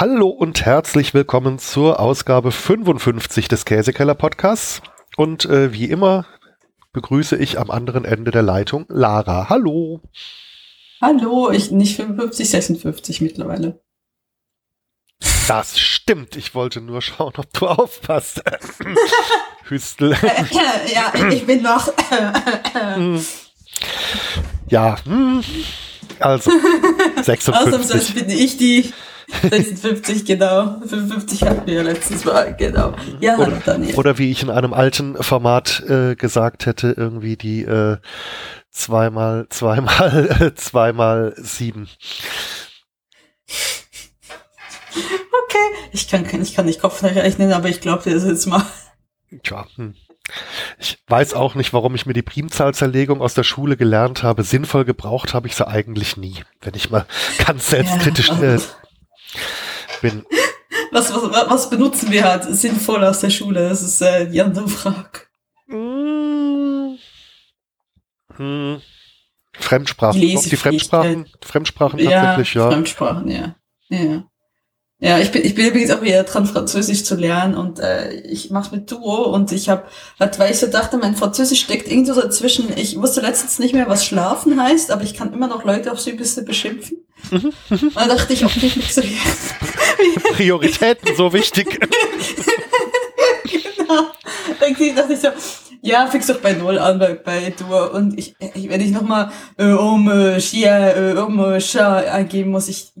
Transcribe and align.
Hallo 0.00 0.28
und 0.28 0.64
herzlich 0.64 1.12
willkommen 1.12 1.58
zur 1.58 2.00
Ausgabe 2.00 2.52
55 2.52 3.48
des 3.48 3.66
Käsekeller 3.66 4.14
Podcasts. 4.14 4.80
Und 5.18 5.44
äh, 5.44 5.74
wie 5.74 5.90
immer 5.90 6.24
begrüße 6.94 7.36
ich 7.36 7.58
am 7.58 7.70
anderen 7.70 8.06
Ende 8.06 8.30
der 8.30 8.40
Leitung 8.40 8.86
Lara. 8.88 9.50
Hallo. 9.50 10.00
Hallo, 11.02 11.50
ich 11.50 11.70
nicht 11.70 11.96
55, 11.96 12.48
56 12.48 13.20
mittlerweile. 13.20 13.82
Das 15.46 15.78
stimmt. 15.78 16.34
Ich 16.34 16.54
wollte 16.54 16.80
nur 16.80 17.02
schauen, 17.02 17.34
ob 17.36 17.52
du 17.52 17.66
aufpasst. 17.66 18.42
Hüstel. 19.64 20.16
ja, 20.94 21.12
ich 21.28 21.44
bin 21.44 21.60
noch. 21.60 21.92
ja, 24.70 24.96
hm. 25.04 25.44
Also 26.20 26.50
56. 27.22 27.54
Ausnahmsweise 27.54 28.12
bin 28.12 28.30
ich 28.30 28.56
die 28.56 28.92
56, 29.42 30.24
genau. 30.24 30.80
55 30.80 31.42
hatten 31.42 31.66
wir 31.66 31.74
ja 31.74 31.82
letztes 31.82 32.24
Mal, 32.24 32.54
genau. 32.56 32.94
Ja, 33.20 33.38
oder, 33.38 33.60
Daniel. 33.64 33.94
oder 33.94 34.18
wie 34.18 34.30
ich 34.30 34.42
in 34.42 34.50
einem 34.50 34.74
alten 34.74 35.22
Format 35.22 35.82
äh, 35.88 36.16
gesagt 36.16 36.66
hätte, 36.66 36.94
irgendwie 36.96 37.36
die 37.36 37.62
äh, 37.62 37.98
zweimal, 38.70 39.46
zweimal, 39.48 40.30
äh, 40.40 40.54
zweimal 40.54 41.34
sieben. 41.36 41.88
Okay, 44.92 45.88
ich 45.92 46.08
kann, 46.08 46.26
ich 46.42 46.54
kann 46.54 46.66
nicht 46.66 46.80
Kopf 46.80 47.02
rechnen, 47.02 47.52
aber 47.52 47.68
ich 47.68 47.80
glaube 47.80 48.02
dir 48.02 48.14
das 48.14 48.24
jetzt 48.24 48.46
mal. 48.46 48.64
Tja, 49.42 49.66
hm. 49.76 49.94
Ich 50.78 50.98
weiß 51.08 51.34
auch 51.34 51.54
nicht, 51.54 51.72
warum 51.72 51.94
ich 51.94 52.06
mir 52.06 52.12
die 52.12 52.22
Primzahlzerlegung 52.22 53.20
aus 53.20 53.34
der 53.34 53.44
Schule 53.44 53.76
gelernt 53.76 54.22
habe. 54.22 54.42
Sinnvoll 54.42 54.84
gebraucht 54.84 55.34
habe 55.34 55.48
ich 55.48 55.56
sie 55.56 55.66
eigentlich 55.66 56.16
nie, 56.16 56.42
wenn 56.60 56.74
ich 56.74 56.90
mal 56.90 57.06
ganz 57.46 57.70
selbstkritisch 57.70 58.28
ja, 58.28 58.54
äh, 58.54 58.60
bin. 60.02 60.24
Was, 60.92 61.14
was, 61.14 61.22
was 61.50 61.70
benutzen 61.70 62.10
wir 62.10 62.24
halt 62.24 62.44
sinnvoll 62.44 63.04
aus 63.04 63.20
der 63.20 63.30
Schule? 63.30 63.68
Das 63.68 63.82
ist 63.82 64.00
äh, 64.00 64.28
die 64.28 64.40
andere 64.40 64.68
Frage. 64.68 65.20
Hm. 65.68 66.98
Hm. 68.36 68.80
Fremdsprachen. 69.52 70.20
Die, 70.20 70.36
die 70.36 70.56
Fremdsprachen, 70.56 71.28
Fremdsprachen 71.42 71.98
tatsächlich, 71.98 72.54
ja. 72.54 72.70
Fremdsprachen, 72.70 73.28
ja. 73.28 73.54
Ja. 73.88 74.24
Ja, 75.02 75.18
ich 75.18 75.32
bin, 75.32 75.42
ich 75.42 75.54
bin 75.54 75.66
übrigens 75.66 75.90
auch 75.90 76.02
wieder 76.02 76.24
dran, 76.24 76.44
Französisch 76.44 77.04
zu 77.04 77.14
lernen 77.14 77.54
und 77.54 77.80
äh, 77.80 78.12
ich 78.20 78.50
mache 78.50 78.76
mit 78.76 78.92
Duo 78.92 79.32
und 79.34 79.50
ich 79.50 79.70
habe, 79.70 79.84
halt, 80.18 80.38
weil 80.38 80.50
ich 80.50 80.58
so 80.58 80.66
dachte, 80.66 80.98
mein 80.98 81.16
Französisch 81.16 81.62
steckt 81.62 81.88
irgendwo 81.88 82.12
so 82.12 82.20
dazwischen. 82.20 82.66
Ich 82.76 83.00
wusste 83.00 83.22
letztens 83.22 83.58
nicht 83.58 83.72
mehr, 83.72 83.88
was 83.88 84.04
schlafen 84.04 84.62
heißt, 84.62 84.90
aber 84.90 85.02
ich 85.02 85.14
kann 85.14 85.32
immer 85.32 85.46
noch 85.46 85.64
Leute 85.64 85.90
aufs 85.90 86.06
Übelste 86.06 86.42
beschimpfen. 86.42 86.98
Mhm, 87.30 87.52
und 87.70 87.96
da 87.96 88.08
dachte 88.08 88.34
ich, 88.34 88.44
okay, 88.44 88.70
ich 88.76 88.94
so 88.94 89.00
Prioritäten 90.34 91.16
so 91.16 91.32
wichtig. 91.32 91.80
genau. 93.44 94.06
Dann 94.60 94.96
dachte 94.96 95.14
ich 95.14 95.20
so, 95.20 95.28
ja, 95.80 96.06
fix 96.08 96.26
doch 96.26 96.40
bei 96.40 96.52
Null 96.52 96.78
an 96.78 96.98
bei, 96.98 97.14
bei 97.14 97.54
Duo 97.58 97.86
und 97.86 98.18
ich, 98.18 98.34
ich 98.54 98.68
wenn 98.68 98.82
ich 98.82 98.90
nochmal 98.90 99.32
äh, 99.56 99.72
um 99.72 100.10
äh, 100.10 100.38
Chia, 100.40 100.90
äh, 100.90 101.12
um 101.14 101.40
äh, 101.40 101.58
Scha 101.58 101.96
eingeben 101.96 102.50
muss, 102.50 102.68
ich 102.68 102.92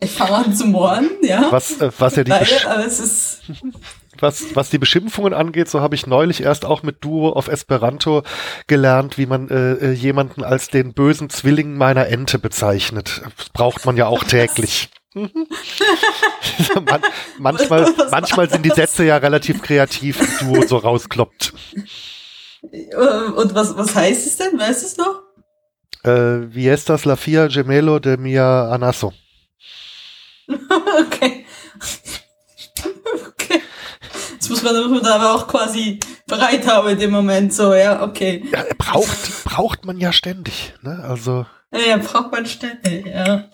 ich 0.00 0.10
fange 0.10 0.32
an 0.32 0.54
zu 0.54 0.66
mohren, 0.66 1.10
ja. 1.22 1.48
Was, 1.50 1.80
äh, 1.80 1.90
was 1.98 2.16
ja 2.16 2.24
die 2.24 2.30
Weil, 2.30 2.46
was, 4.18 4.54
was 4.54 4.70
die 4.70 4.78
Beschimpfungen 4.78 5.34
angeht, 5.34 5.68
so 5.68 5.80
habe 5.80 5.94
ich 5.94 6.06
neulich 6.06 6.42
erst 6.42 6.64
auch 6.64 6.82
mit 6.82 7.04
Duo 7.04 7.30
auf 7.30 7.48
Esperanto 7.48 8.22
gelernt, 8.66 9.18
wie 9.18 9.26
man 9.26 9.48
äh, 9.48 9.72
äh 9.72 9.92
jemanden 9.92 10.44
als 10.44 10.68
den 10.68 10.92
bösen 10.94 11.30
Zwilling 11.30 11.76
meiner 11.76 12.06
Ente 12.06 12.38
bezeichnet. 12.38 13.22
Das 13.36 13.48
braucht 13.50 13.84
man 13.86 13.96
ja 13.96 14.06
auch 14.06 14.24
täglich. 14.24 14.90
man, 15.14 15.28
manchmal, 17.38 17.92
manchmal 18.10 18.48
sind 18.48 18.64
die 18.64 18.70
Sätze 18.70 19.04
ja 19.04 19.18
relativ 19.18 19.60
kreativ, 19.62 20.18
Duo 20.40 20.66
so 20.66 20.78
rauskloppt. 20.78 21.52
Und 22.62 23.54
was, 23.54 23.76
was 23.76 23.94
heißt 23.94 24.26
es 24.26 24.36
denn? 24.36 24.58
Weißt 24.58 24.82
du 24.82 24.86
es 24.86 24.96
noch? 24.96 25.21
Äh, 26.04 26.52
wie 26.54 26.68
ist 26.68 26.88
das? 26.88 27.04
La 27.04 27.16
Fia 27.16 27.46
Gemelo 27.46 27.98
de 27.98 28.16
Mia 28.16 28.68
Anasso. 28.70 29.12
okay. 30.48 31.46
okay. 33.28 33.62
Jetzt 34.32 34.50
muss 34.50 34.62
man, 34.62 34.90
muss 34.90 35.02
man 35.02 35.12
aber 35.12 35.34
auch 35.34 35.46
quasi 35.46 36.00
bereit 36.26 36.66
haben 36.66 36.88
in 36.88 36.98
dem 36.98 37.10
Moment, 37.10 37.54
so, 37.54 37.74
ja, 37.74 38.02
okay. 38.02 38.44
Ja, 38.50 38.64
braucht, 38.78 39.44
braucht 39.44 39.84
man 39.84 39.98
ja 39.98 40.12
ständig, 40.12 40.74
ne, 40.82 41.04
also. 41.04 41.46
Ja, 41.74 41.96
braucht 41.96 42.32
man 42.32 42.44
ständig, 42.44 43.06
ja. 43.06 43.48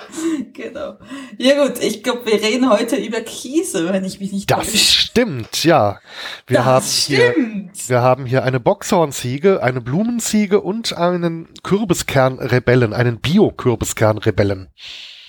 Genau. 0.52 0.98
Ja 1.38 1.64
gut, 1.64 1.78
ich 1.80 2.02
glaube, 2.02 2.26
wir 2.26 2.42
reden 2.42 2.68
heute 2.68 2.96
über 2.96 3.20
Käse, 3.20 3.92
wenn 3.92 4.04
ich 4.04 4.18
mich 4.18 4.32
nicht 4.32 4.50
Das 4.50 4.66
täusche. 4.66 4.76
stimmt, 4.78 5.62
ja. 5.62 6.00
Wir 6.48 6.58
das 6.58 6.66
haben 6.66 6.84
stimmt. 6.86 7.76
Hier, 7.76 7.88
wir 7.88 8.02
haben 8.02 8.26
hier 8.26 8.42
eine 8.42 8.58
Boxhornziege, 8.58 9.62
eine 9.62 9.80
Blumenziege 9.80 10.60
und 10.60 10.96
einen 10.96 11.48
Kürbiskernrebellen, 11.62 12.92
einen 12.92 13.20
Bio-Kürbiskernrebellen. 13.20 14.68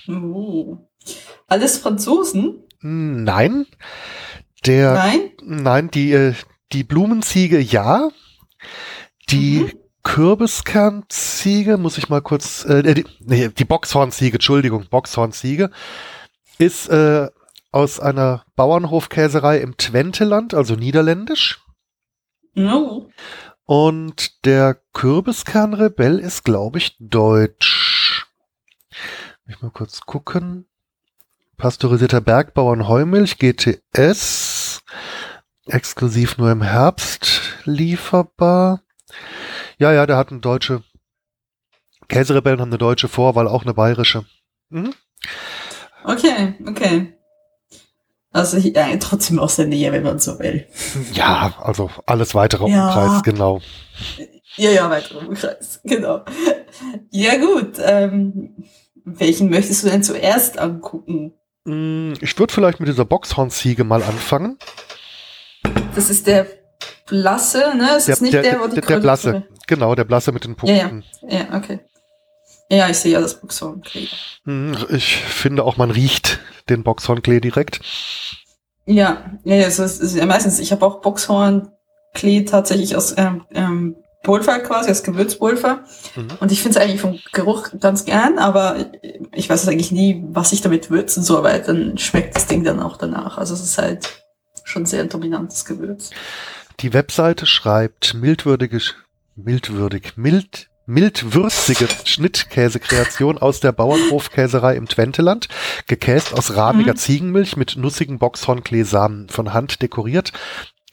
Oh. 0.08 0.78
Alles 1.48 1.78
Franzosen? 1.78 2.64
Nein. 2.82 3.68
Der, 4.66 4.94
nein? 4.94 5.32
Nein, 5.44 5.92
die, 5.92 6.12
äh, 6.12 6.34
die 6.72 6.84
Blumenziege 6.84 7.60
ja. 7.60 8.10
Die 9.30 9.60
mhm. 9.60 9.79
Kürbiskernziege, 10.04 11.78
muss 11.78 11.98
ich 11.98 12.10
mal 12.10 12.22
kurz, 12.22 12.66
äh, 12.66 12.94
die, 12.94 13.06
nee, 13.20 13.50
die 13.50 13.66
Boxhornziege, 13.66 14.36
Entschuldigung, 14.36 14.86
Boxhornziege, 14.90 15.72
ist 16.58 16.90
äh, 16.90 17.30
aus 17.72 18.00
einer 18.00 18.46
Bauernhofkäserei 18.56 19.58
im 19.58 19.78
Twenteland, 19.78 20.54
also 20.54 20.76
niederländisch. 20.76 21.64
No. 22.54 23.10
Und 23.66 24.46
der 24.46 24.82
Kürbiskernrebell 24.94 26.18
ist, 26.18 26.44
glaube 26.44 26.80
ich, 26.80 26.96
deutsch. 27.00 28.26
Ich 29.48 29.62
mal 29.62 29.72
kurz 29.72 30.02
gucken. 30.02 30.66
Pasteurisierter 31.58 32.22
Bergbauern 32.22 32.88
Heumilch, 32.88 33.38
GTS. 33.38 34.82
Exklusiv 35.68 36.38
nur 36.38 36.52
im 36.52 36.64
Herbst 36.64 37.42
lieferbar. 37.66 38.82
Ja, 39.80 39.94
ja, 39.94 40.06
der 40.06 40.18
hat 40.18 40.30
eine 40.30 40.42
deutsche. 40.42 40.84
Käserebellen 42.10 42.60
haben 42.60 42.70
eine 42.70 42.78
deutsche 42.78 43.08
Vorwahl, 43.08 43.48
auch 43.48 43.64
eine 43.64 43.74
bayerische. 43.74 44.26
Mhm. 44.70 44.94
Okay, 46.04 46.56
okay. 46.68 47.14
Also 48.32 48.58
ja, 48.58 48.88
trotzdem 48.98 49.40
aus 49.40 49.56
der 49.56 49.68
Nähe, 49.68 49.92
wenn 49.92 50.04
man 50.04 50.20
so 50.20 50.38
will. 50.40 50.68
Ja, 51.14 51.54
also 51.60 51.90
alles 52.06 52.36
weitere 52.36 52.70
ja. 52.70 52.88
Umkreis, 52.88 53.24
genau. 53.24 53.62
Ja, 54.58 54.70
ja, 54.72 54.90
weitere 54.90 55.26
Umkreis, 55.26 55.80
genau. 55.86 56.26
Ja 57.10 57.38
gut, 57.38 57.78
ähm, 57.82 58.56
welchen 59.06 59.50
möchtest 59.50 59.84
du 59.84 59.90
denn 59.90 60.04
zuerst 60.04 60.60
angucken? 60.60 61.34
Mm, 61.64 62.14
ich 62.22 62.38
würde 62.38 62.54
vielleicht 62.54 62.80
mit 62.80 62.90
dieser 62.90 63.06
Boxhornziege 63.06 63.84
mal 63.84 64.04
anfangen. 64.04 64.58
Das 65.96 66.10
ist 66.10 66.28
der 66.28 66.46
blasse, 67.08 67.76
ne? 67.76 67.96
Es 67.96 68.06
der, 68.06 68.14
ist 68.14 68.22
nicht 68.22 68.34
der, 68.34 68.42
der, 68.42 68.68
der, 68.68 68.82
der 68.82 69.00
blasse, 69.00 69.48
genau, 69.70 69.96
der 69.96 70.04
blasse 70.04 70.34
mit 70.34 70.44
den 70.44 70.56
Punkten. 70.56 71.06
Ja, 71.22 71.30
ja, 71.30 71.46
ja 71.46 71.58
okay. 71.58 71.80
Ja, 72.72 72.90
ich 72.90 72.98
sehe 72.98 73.14
ja 73.14 73.22
das 73.22 73.40
Boxhornklee. 73.40 74.08
Hm, 74.46 74.76
ich 74.90 75.18
finde 75.18 75.64
auch, 75.64 75.78
man 75.78 75.90
riecht 75.90 76.40
den 76.70 76.84
Boxhornklee 76.84 77.40
direkt. 77.40 77.80
Ja, 78.86 79.40
ja, 79.44 79.56
es 79.56 79.80
ist, 79.80 80.02
ist 80.02 80.16
ja 80.16 80.26
meistens, 80.26 80.60
ich 80.60 80.72
habe 80.72 80.86
auch 80.86 81.02
Boxhornklee 81.02 82.44
tatsächlich 82.46 82.96
aus 82.96 83.16
ähm, 83.18 83.46
ähm, 83.52 83.96
Pulver 84.24 84.60
quasi, 84.60 84.92
aus 84.92 85.04
Gewürzpulver. 85.04 85.84
Mhm. 86.16 86.28
Und 86.40 86.52
ich 86.52 86.62
finde 86.62 86.78
es 86.78 86.84
eigentlich 86.84 87.02
vom 87.02 87.20
Geruch 87.32 87.70
ganz 87.80 88.06
gern, 88.06 88.38
aber 88.38 88.92
ich 89.34 89.50
weiß 89.50 89.68
eigentlich 89.68 89.92
nie, 89.92 90.24
was 90.28 90.52
ich 90.52 90.62
damit 90.62 90.92
würzen 90.92 91.24
soll, 91.24 91.44
weil 91.44 91.62
dann 91.62 91.98
schmeckt 91.98 92.36
das 92.36 92.48
Ding 92.48 92.64
dann 92.64 92.82
auch 92.82 92.98
danach. 92.98 93.38
Also 93.38 93.54
es 93.54 93.62
ist 93.62 93.78
halt 93.78 94.24
schon 94.64 94.86
sehr 94.86 95.02
ein 95.02 95.10
dominantes 95.10 95.66
Gewürz. 95.66 96.12
Die 96.82 96.94
Webseite 96.94 97.46
schreibt 97.46 98.14
mildwürdige, 98.14 98.80
mildwürdig, 99.44 100.14
mild, 100.16 100.70
mildwürzige 100.86 101.88
Schnittkäsekreation 102.04 103.38
aus 103.38 103.60
der 103.60 103.72
Bauernhofkäserei 103.72 104.76
im 104.76 104.88
Twenteland, 104.88 105.48
gekäst 105.88 106.34
aus 106.34 106.56
rahmiger 106.56 106.94
mhm. 106.94 106.98
Ziegenmilch 106.98 107.58
mit 107.58 107.76
nussigen 107.78 108.20
Boxhornkleesamen, 108.20 109.30
von 109.30 109.54
Hand 109.54 109.82
dekoriert. 109.82 110.34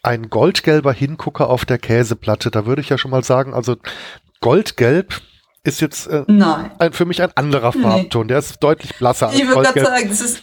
Ein 0.02 0.30
goldgelber 0.30 0.92
Hingucker 0.92 1.48
auf 1.48 1.64
der 1.64 1.78
Käseplatte. 1.78 2.50
Da 2.50 2.66
würde 2.66 2.80
ich 2.80 2.90
ja 2.90 2.98
schon 2.98 3.10
mal 3.10 3.24
sagen, 3.24 3.54
also 3.54 3.76
goldgelb 4.40 5.20
ist 5.64 5.80
jetzt 5.80 6.06
äh, 6.06 6.24
ein, 6.78 6.92
für 6.92 7.06
mich 7.06 7.22
ein 7.22 7.30
anderer 7.34 7.72
Farbton. 7.72 8.26
Nee. 8.26 8.28
Der 8.28 8.38
ist 8.38 8.62
deutlich 8.62 8.94
blasser 8.96 9.28
als 9.28 9.36
Ich 9.36 9.48
würde 9.48 9.62
gerade 9.62 9.80
sagen, 9.80 10.08
das 10.08 10.20
ist 10.20 10.42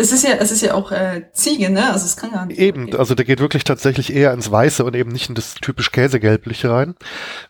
es 0.00 0.12
ist 0.12 0.24
ja, 0.24 0.34
es 0.34 0.50
ist 0.50 0.62
ja 0.62 0.74
auch 0.74 0.90
äh, 0.90 1.30
Ziege, 1.32 1.70
ne? 1.70 1.92
Also 1.92 2.06
es 2.06 2.16
kann 2.16 2.32
gar 2.32 2.46
nicht. 2.46 2.58
Eben, 2.58 2.86
gehen. 2.86 2.98
also 2.98 3.14
der 3.14 3.24
geht 3.24 3.40
wirklich 3.40 3.64
tatsächlich 3.64 4.12
eher 4.12 4.32
ins 4.32 4.50
Weiße 4.50 4.84
und 4.84 4.96
eben 4.96 5.12
nicht 5.12 5.28
in 5.28 5.34
das 5.34 5.54
typisch 5.54 5.92
Käsegelbliche 5.92 6.70
rein. 6.70 6.94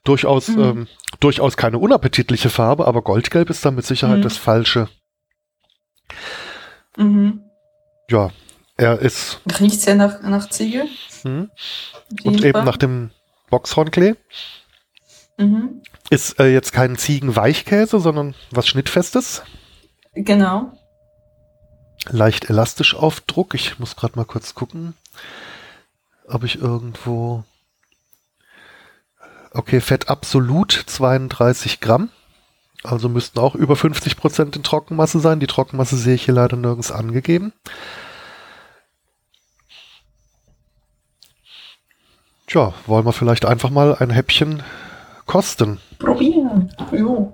Durchaus, 0.05 0.49
mhm. 0.49 0.61
ähm, 0.61 0.87
durchaus 1.21 1.57
keine 1.57 1.79
unappetitliche 1.79 2.51
Farbe, 2.51 2.87
aber 2.87 3.03
Goldgelb 3.03 3.51
ist 3.51 3.65
dann 3.65 3.75
mit 3.75 3.87
Sicherheit 3.87 4.19
mhm. 4.19 4.23
das 4.23 4.37
falsche, 4.37 4.89
Mhm. 6.97 7.43
Ja, 8.09 8.31
er 8.77 8.99
ist. 8.99 9.41
Riecht 9.61 9.81
sehr 9.81 9.95
nach, 9.95 10.23
nach 10.23 10.49
Ziege. 10.51 10.87
Hm, 11.23 11.51
und 12.25 12.45
eben 12.45 12.53
Fall. 12.53 12.65
nach 12.65 12.77
dem 12.77 13.11
Boxhornklee. 13.51 14.15
Mhm. 15.39 15.83
Ist 16.11 16.41
äh, 16.41 16.53
jetzt 16.53 16.73
kein 16.73 16.97
Ziegenweichkäse, 16.97 18.01
sondern 18.01 18.35
was 18.51 18.67
Schnittfestes. 18.67 19.43
Genau. 20.15 20.73
Leicht 22.09 22.49
elastisch 22.49 22.95
auf 22.95 23.21
Druck. 23.21 23.55
Ich 23.55 23.79
muss 23.79 23.97
gerade 23.97 24.17
mal 24.17 24.25
kurz 24.25 24.55
gucken, 24.55 24.95
ob 26.27 26.45
ich 26.45 26.61
irgendwo. 26.61 27.45
Okay, 29.53 29.81
Fett 29.81 30.09
absolut 30.09 30.73
32 30.73 31.81
Gramm. 31.81 32.11
Also 32.83 33.09
müssten 33.09 33.39
auch 33.39 33.55
über 33.55 33.77
50 33.77 34.17
Prozent 34.17 34.57
in 34.57 34.63
Trockenmasse 34.63 35.21
sein. 35.21 35.41
Die 35.41 35.47
Trockenmasse 35.47 35.97
sehe 35.97 36.15
ich 36.15 36.25
hier 36.25 36.35
leider 36.35 36.57
nirgends 36.57 36.91
angegeben. 36.91 37.53
Tja, 42.47 42.73
wollen 42.87 43.05
wir 43.05 43.13
vielleicht 43.13 43.45
einfach 43.45 43.71
mal 43.71 43.95
ein 43.97 44.11
Häppchen 44.11 44.63
kosten? 45.27 45.79
Probieren. 45.99 46.75
Jo. 46.91 47.33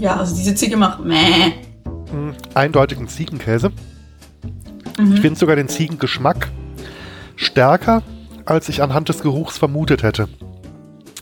Ja, 0.00 0.16
also 0.16 0.34
diese 0.34 0.54
Ziege 0.54 0.78
macht 0.78 1.04
meh. 1.04 1.52
Hm, 2.10 2.34
eindeutigen 2.54 3.06
Ziegenkäse. 3.06 3.70
Mhm. 4.98 5.12
Ich 5.12 5.20
finde 5.20 5.38
sogar 5.38 5.56
den 5.56 5.68
Ziegengeschmack 5.68 6.50
stärker, 7.36 8.02
als 8.46 8.70
ich 8.70 8.82
anhand 8.82 9.10
des 9.10 9.20
Geruchs 9.20 9.58
vermutet 9.58 10.02
hätte. 10.02 10.28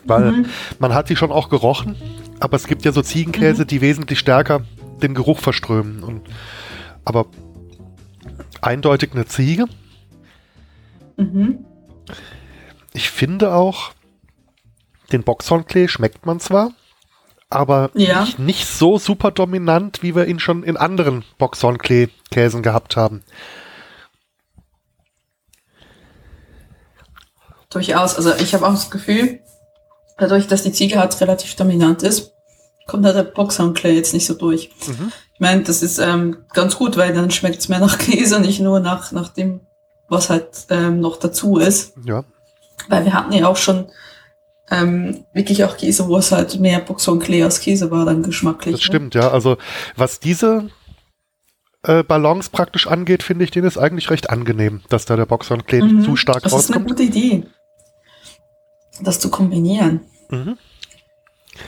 Weil 0.05 0.31
mhm. 0.31 0.47
man 0.79 0.95
hat 0.95 1.11
die 1.11 1.17
schon 1.17 1.33
auch 1.33 1.49
gerochen, 1.49 1.97
aber 2.39 2.57
es 2.57 2.69
gibt 2.69 2.85
ja 2.85 2.93
so 2.93 3.03
Ziegenkäse, 3.03 3.63
mhm. 3.63 3.67
die 3.67 3.81
wesentlich 3.81 4.21
stärker 4.21 4.61
den 5.03 5.15
Geruch 5.15 5.41
verströmen. 5.41 6.05
Und, 6.05 6.23
aber 7.05 7.27
eindeutig 8.61 9.11
eine 9.13 9.27
Ziege. 9.27 9.67
Mhm. 11.17 11.65
Ich 12.95 13.11
finde 13.11 13.53
auch, 13.53 13.91
den 15.11 15.25
Boxhornklee 15.25 15.89
schmeckt 15.89 16.27
man 16.27 16.39
zwar, 16.39 16.71
aber 17.51 17.91
ja. 17.95 18.23
nicht, 18.23 18.39
nicht, 18.39 18.67
so 18.67 18.99
super 18.99 19.31
dominant, 19.31 20.03
wie 20.03 20.15
wir 20.15 20.27
ihn 20.27 20.39
schon 20.39 20.63
in 20.63 20.77
anderen 20.77 21.25
Boxhornklee-Käsen 21.39 22.63
gehabt 22.63 22.97
haben. 22.97 23.23
Durchaus. 27.71 28.17
Also 28.17 28.35
ich 28.35 28.55
habe 28.55 28.67
auch 28.67 28.73
das 28.73 28.91
Gefühl, 28.91 29.41
dadurch, 30.19 30.47
dass 30.47 30.63
die 30.63 30.73
Ziege 30.73 30.99
halt 30.99 31.19
relativ 31.21 31.55
dominant 31.57 32.03
ist, 32.03 32.33
kommt 32.87 33.05
da 33.05 33.13
der 33.13 33.25
Boxhornklee 33.25 33.95
jetzt 33.95 34.15
nicht 34.15 34.27
so 34.27 34.35
durch. 34.35 34.71
Mhm. 34.87 35.13
Ich 35.35 35.41
meine, 35.41 35.63
das 35.63 35.83
ist 35.83 35.99
ähm, 35.99 36.39
ganz 36.53 36.77
gut, 36.77 36.97
weil 36.97 37.15
dann 37.15 37.31
schmeckt 37.31 37.61
es 37.61 37.69
mehr 37.69 37.79
nach 37.79 37.99
Käse, 37.99 38.41
nicht 38.41 38.61
nur 38.61 38.81
nach, 38.81 39.13
nach 39.13 39.29
dem, 39.29 39.61
was 40.09 40.31
halt 40.31 40.67
ähm, 40.71 41.01
noch 41.01 41.19
dazu 41.19 41.59
ist. 41.59 41.95
Ja. 42.05 42.25
Weil 42.89 43.05
wir 43.05 43.13
hatten 43.13 43.33
ja 43.33 43.47
auch 43.47 43.57
schon 43.57 43.91
ähm, 44.71 45.25
wirklich 45.33 45.65
auch 45.65 45.77
Käse, 45.77 46.09
wo 46.09 46.19
es 46.19 46.33
halt 46.33 46.61
mehr 46.61 46.81
Boxhornklee 46.81 47.43
als 47.43 47.61
Käse 47.61 47.91
war, 47.91 48.05
dann 48.05 48.23
geschmacklich. 48.23 48.75
Das 48.75 48.83
ne? 48.83 48.87
stimmt, 48.87 49.15
ja. 49.15 49.31
Also 49.31 49.57
was 49.97 50.21
diese 50.21 50.71
äh, 51.83 52.03
Balance 52.03 52.51
praktisch 52.51 52.87
angeht, 52.87 53.23
finde 53.23 53.45
ich 53.45 53.51
den 53.51 53.65
ist 53.65 53.79
eigentlich 53.79 54.11
recht 54.11 54.31
angenehm, 54.31 54.83
dass 54.89 55.05
da 55.05 55.17
der 55.17 55.27
Boxhornklee 55.27 55.83
mhm. 55.83 56.05
zu 56.05 56.17
stark 56.17 56.43
das 56.43 56.53
rauskommt. 56.53 56.69
Das 56.69 56.71
ist 56.71 56.77
eine 56.77 56.85
gute 56.85 57.19
Idee, 57.19 57.47
das 59.01 59.21
zu 59.21 59.31
kombinieren. 59.31 60.01
Mhm. 60.31 60.59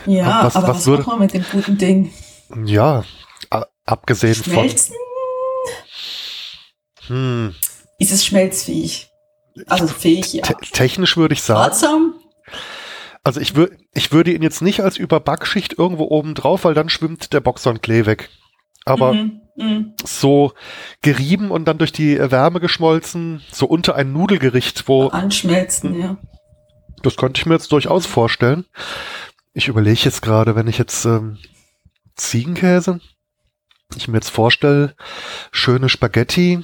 Ja, 0.07 0.45
was, 0.45 0.57
aber 0.57 0.69
was, 0.69 0.79
was 0.79 0.87
würde, 0.87 1.03
machen 1.03 1.19
wir 1.19 1.25
mit 1.25 1.35
dem 1.35 1.45
guten 1.51 1.79
Ding? 1.79 2.13
Ja, 2.65 3.05
abgesehen 3.85 4.35
Schmelzen? 4.35 4.95
von. 4.95 5.01
Hm. 7.17 7.55
Ist 7.99 8.13
es 8.13 8.25
schmelzfähig? 8.25 9.11
Also 9.67 9.89
fähig, 9.89 10.33
ja. 10.33 10.43
technisch 10.73 11.17
würde 11.17 11.35
ich 11.35 11.43
sagen. 11.43 11.61
Ratsam? 11.61 12.20
Also 13.23 13.41
ich 13.41 13.55
würde 13.55 13.77
ich 13.93 14.13
würde 14.13 14.33
ihn 14.33 14.43
jetzt 14.43 14.63
nicht 14.63 14.81
als 14.81 14.97
Überbackschicht 14.97 15.79
irgendwo 15.79 16.05
oben 16.05 16.35
drauf, 16.35 16.65
weil 16.65 16.75
dann 16.75 16.89
schwimmt 16.89 17.33
der 17.33 17.41
Boxhornklee 17.41 18.07
weg. 18.07 18.31
Aber 18.87 19.13
mhm, 19.13 19.41
mh. 19.57 19.85
so 20.05 20.53
gerieben 21.03 21.51
und 21.51 21.67
dann 21.67 21.79
durch 21.79 21.93
die 21.93 22.19
Wärme 22.19 22.61
geschmolzen, 22.61 23.43
so 23.53 23.67
unter 23.67 23.95
ein 23.95 24.13
Nudelgericht, 24.13 24.89
wo. 24.89 25.09
Anschmelzen, 25.09 25.95
hm. 25.95 26.01
ja. 26.01 26.17
Das 27.03 27.17
könnte 27.17 27.41
ich 27.41 27.47
mir 27.47 27.55
jetzt 27.55 27.73
durchaus 27.73 28.07
vorstellen. 28.07 28.65
Ich 29.53 29.69
überlege 29.69 30.01
jetzt 30.05 30.23
gerade, 30.23 30.55
wenn 30.55 30.69
ich 30.69 30.79
jetzt 30.79 31.05
ähm, 31.05 31.39
Ziegenkäse, 32.15 33.01
ich 33.97 34.09
mir 34.09 34.19
jetzt 34.19 34.31
vorstelle, 34.31 34.95
schöne 35.51 35.89
Spaghetti 35.89 36.63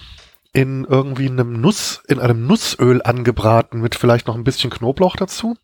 in 0.52 0.84
irgendwie 0.84 1.28
einem 1.28 1.60
Nuss, 1.60 2.02
in 2.06 2.18
einem 2.18 2.46
Nussöl 2.46 3.02
angebraten 3.02 3.80
mit 3.80 3.94
vielleicht 3.94 4.26
noch 4.26 4.36
ein 4.36 4.44
bisschen 4.44 4.70
Knoblauch 4.70 5.16
dazu. 5.16 5.56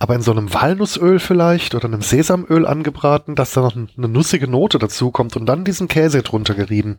Aber 0.00 0.14
in 0.14 0.22
so 0.22 0.30
einem 0.30 0.52
Walnussöl 0.54 1.18
vielleicht 1.20 1.74
oder 1.74 1.84
einem 1.84 2.00
Sesamöl 2.00 2.66
angebraten, 2.66 3.34
dass 3.36 3.52
da 3.52 3.60
noch 3.60 3.76
eine 3.76 4.08
nussige 4.08 4.48
Note 4.48 4.78
dazu 4.78 5.10
kommt 5.10 5.36
und 5.36 5.44
dann 5.44 5.62
diesen 5.62 5.88
Käse 5.88 6.22
drunter 6.22 6.54
gerieben. 6.54 6.96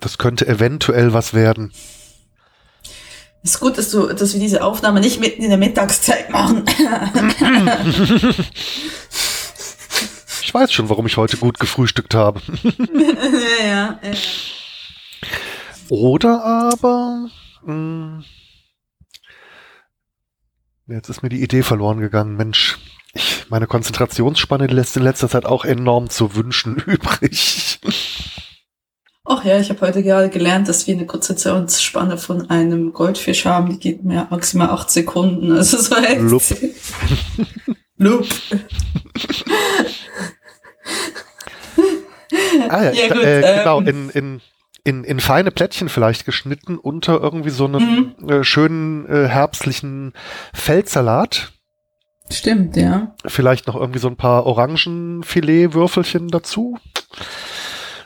Das 0.00 0.18
könnte 0.18 0.46
eventuell 0.46 1.14
was 1.14 1.32
werden. 1.32 1.72
Ist 3.42 3.58
gut, 3.58 3.78
dass 3.78 3.90
du, 3.90 4.08
dass 4.08 4.34
wir 4.34 4.40
diese 4.40 4.62
Aufnahme 4.62 5.00
nicht 5.00 5.18
mitten 5.18 5.42
in 5.42 5.48
der 5.48 5.58
Mittagszeit 5.58 6.28
machen. 6.28 6.64
ich 10.42 10.52
weiß 10.52 10.70
schon, 10.70 10.90
warum 10.90 11.06
ich 11.06 11.16
heute 11.16 11.38
gut 11.38 11.58
gefrühstückt 11.58 12.14
habe. 12.14 12.42
ja, 12.62 13.66
ja, 13.66 13.98
ja. 14.02 14.12
Oder 15.88 16.44
aber, 16.44 17.30
mh, 17.64 17.72
hm, 17.72 18.24
jetzt 20.86 21.08
ist 21.08 21.22
mir 21.22 21.28
die 21.28 21.42
Idee 21.42 21.62
verloren 21.62 22.00
gegangen. 22.00 22.36
Mensch, 22.36 22.78
ich, 23.14 23.46
meine 23.48 23.66
Konzentrationsspanne 23.66 24.66
lässt 24.66 24.96
in 24.96 25.02
letzter 25.02 25.28
Zeit 25.28 25.46
auch 25.46 25.64
enorm 25.64 26.10
zu 26.10 26.34
wünschen 26.34 26.76
übrig. 26.86 27.78
Ach 29.24 29.44
ja, 29.44 29.58
ich 29.58 29.70
habe 29.70 29.80
heute 29.80 30.04
gerade 30.04 30.30
gelernt, 30.30 30.68
dass 30.68 30.86
wir 30.86 30.94
eine 30.94 31.06
Konzentrationsspanne 31.06 32.16
von 32.16 32.48
einem 32.48 32.92
Goldfisch 32.92 33.44
haben, 33.44 33.70
die 33.70 33.80
geht 33.80 34.04
mehr 34.04 34.28
maximal 34.30 34.70
acht 34.70 34.90
Sekunden. 34.90 35.50
Also 35.50 35.78
so 35.78 35.96
echt. 35.96 36.20
Loop. 36.20 36.42
Loop. 37.96 38.28
ah 42.68 42.84
ja, 42.84 42.92
ja 42.92 43.08
gut, 43.08 43.24
äh, 43.24 43.58
genau, 43.58 43.80
ähm, 43.80 43.88
in, 43.88 44.10
in, 44.10 44.40
in, 44.86 45.02
in 45.02 45.18
feine 45.18 45.50
Plättchen 45.50 45.88
vielleicht 45.88 46.24
geschnitten 46.24 46.78
unter 46.78 47.20
irgendwie 47.20 47.50
so 47.50 47.64
einem 47.64 48.14
mhm. 48.20 48.30
äh, 48.30 48.44
schönen 48.44 49.04
äh, 49.08 49.26
herbstlichen 49.26 50.12
Feldsalat. 50.54 51.52
Stimmt, 52.30 52.76
ja. 52.76 53.14
Vielleicht 53.26 53.66
noch 53.66 53.74
irgendwie 53.74 53.98
so 53.98 54.06
ein 54.06 54.16
paar 54.16 54.46
Orangenfilet-Würfelchen 54.46 56.28
dazu 56.28 56.78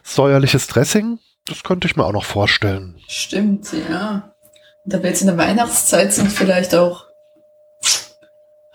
säuerliches 0.02 0.66
Dressing. 0.68 1.18
Das 1.46 1.62
könnte 1.62 1.86
ich 1.86 1.96
mir 1.96 2.04
auch 2.04 2.12
noch 2.12 2.24
vorstellen. 2.24 2.96
Stimmt, 3.06 3.72
ja. 3.90 4.32
Und 4.84 4.94
da 4.94 5.02
wir 5.02 5.10
jetzt 5.10 5.20
in 5.20 5.26
der 5.26 5.38
Weihnachtszeit 5.38 6.12
sind, 6.14 6.32
vielleicht 6.32 6.74
auch, 6.74 7.04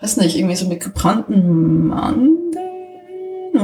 weiß 0.00 0.18
nicht, 0.18 0.36
irgendwie 0.36 0.56
so 0.56 0.66
mit 0.68 0.80
gebrannten 0.80 1.88
Mandeln 1.88 2.35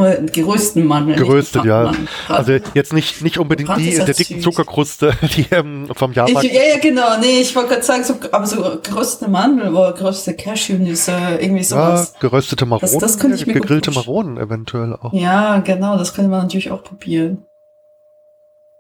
oder 0.02 0.16
gerösteten 0.22 0.86
Mandeln. 0.86 1.18
Geröstet, 1.18 1.64
ja. 1.64 1.84
Mandeln. 1.84 2.08
Also 2.28 2.52
jetzt 2.74 2.92
nicht, 2.92 3.22
nicht 3.22 3.38
unbedingt 3.38 3.76
die 3.78 3.94
in 3.94 4.04
der 4.04 4.14
dicken 4.14 4.34
süß. 4.34 4.44
Zuckerkruste, 4.44 5.14
die 5.36 5.46
ähm, 5.50 5.88
vom 5.94 6.12
Jahrmarkt. 6.12 6.44
Ich, 6.44 6.52
ja, 6.52 6.62
ja, 6.74 6.78
genau. 6.78 7.18
Nee, 7.20 7.40
ich 7.40 7.54
wollte 7.56 7.70
gerade 7.70 7.82
sagen, 7.82 8.04
so, 8.04 8.14
aber 8.30 8.46
so 8.46 8.78
geröstete 8.82 9.30
Mandeln 9.30 9.74
oder 9.74 9.92
geröstete 9.92 10.36
Cashewnüsse, 10.36 11.12
irgendwie 11.40 11.64
sowas. 11.64 12.12
Ja, 12.14 12.20
geröstete 12.20 12.66
Maronen, 12.66 12.92
das, 12.92 13.12
das 13.12 13.18
könnte 13.18 13.36
ich 13.36 13.46
mir 13.46 13.54
gegrillte 13.54 13.90
Maronen 13.90 14.36
eventuell 14.36 14.94
auch. 14.94 15.12
Ja, 15.12 15.60
genau, 15.60 15.96
das 15.96 16.14
könnte 16.14 16.30
man 16.30 16.42
natürlich 16.42 16.70
auch 16.70 16.82
probieren. 16.82 17.46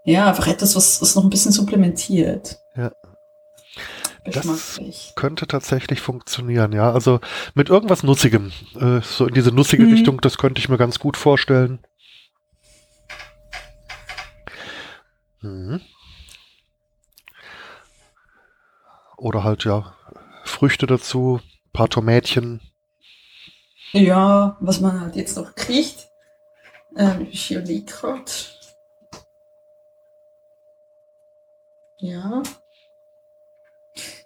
Ja, 0.04 0.28
einfach 0.28 0.48
etwas, 0.48 0.74
was, 0.74 1.00
was 1.00 1.14
noch 1.14 1.22
ein 1.22 1.30
bisschen 1.30 1.52
supplementiert. 1.52 2.58
Ja. 2.76 2.90
Das 4.24 4.80
könnte 5.16 5.48
tatsächlich 5.48 6.00
funktionieren, 6.00 6.72
ja. 6.72 6.92
Also 6.92 7.20
mit 7.54 7.68
irgendwas 7.68 8.04
Nussigem, 8.04 8.52
äh, 8.78 9.00
so 9.00 9.26
in 9.26 9.34
diese 9.34 9.50
nussige 9.50 9.84
mhm. 9.84 9.92
Richtung, 9.94 10.20
das 10.20 10.38
könnte 10.38 10.60
ich 10.60 10.68
mir 10.68 10.78
ganz 10.78 11.00
gut 11.00 11.16
vorstellen. 11.16 11.80
Mhm. 15.40 15.80
Oder 19.16 19.42
halt 19.42 19.64
ja 19.64 19.96
Früchte 20.44 20.86
dazu, 20.86 21.40
paar 21.72 21.88
Tomätchen. 21.88 22.60
Ja, 23.92 24.56
was 24.60 24.80
man 24.80 25.00
halt 25.00 25.16
jetzt 25.16 25.36
noch 25.36 25.54
kriegt. 25.54 26.08
Ähm, 26.96 27.28
gerade. 27.30 28.32
Ja. 31.98 32.42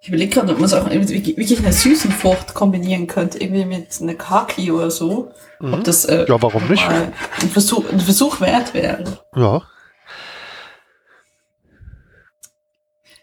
Ich 0.06 0.10
überlege 0.10 0.34
gerade, 0.34 0.52
ob 0.52 0.60
man 0.60 0.66
es 0.66 0.72
auch 0.72 0.88
wirklich 0.88 1.58
eine 1.58 1.72
süßen 1.72 2.12
Frucht 2.12 2.54
kombinieren 2.54 3.08
könnte, 3.08 3.38
irgendwie 3.42 3.64
mit 3.64 3.88
einer 4.00 4.14
Kaki 4.14 4.70
oder 4.70 4.88
so. 4.88 5.32
Mhm. 5.58 5.74
Ob 5.74 5.82
das 5.82 6.04
äh, 6.04 6.26
Ja, 6.28 6.40
warum 6.40 6.68
nicht? 6.68 6.88
ein 6.88 7.12
Versuch, 7.50 7.90
ein 7.90 7.98
Versuch 7.98 8.40
wert 8.40 8.72
wäre. 8.72 9.02
Ja. 9.34 9.62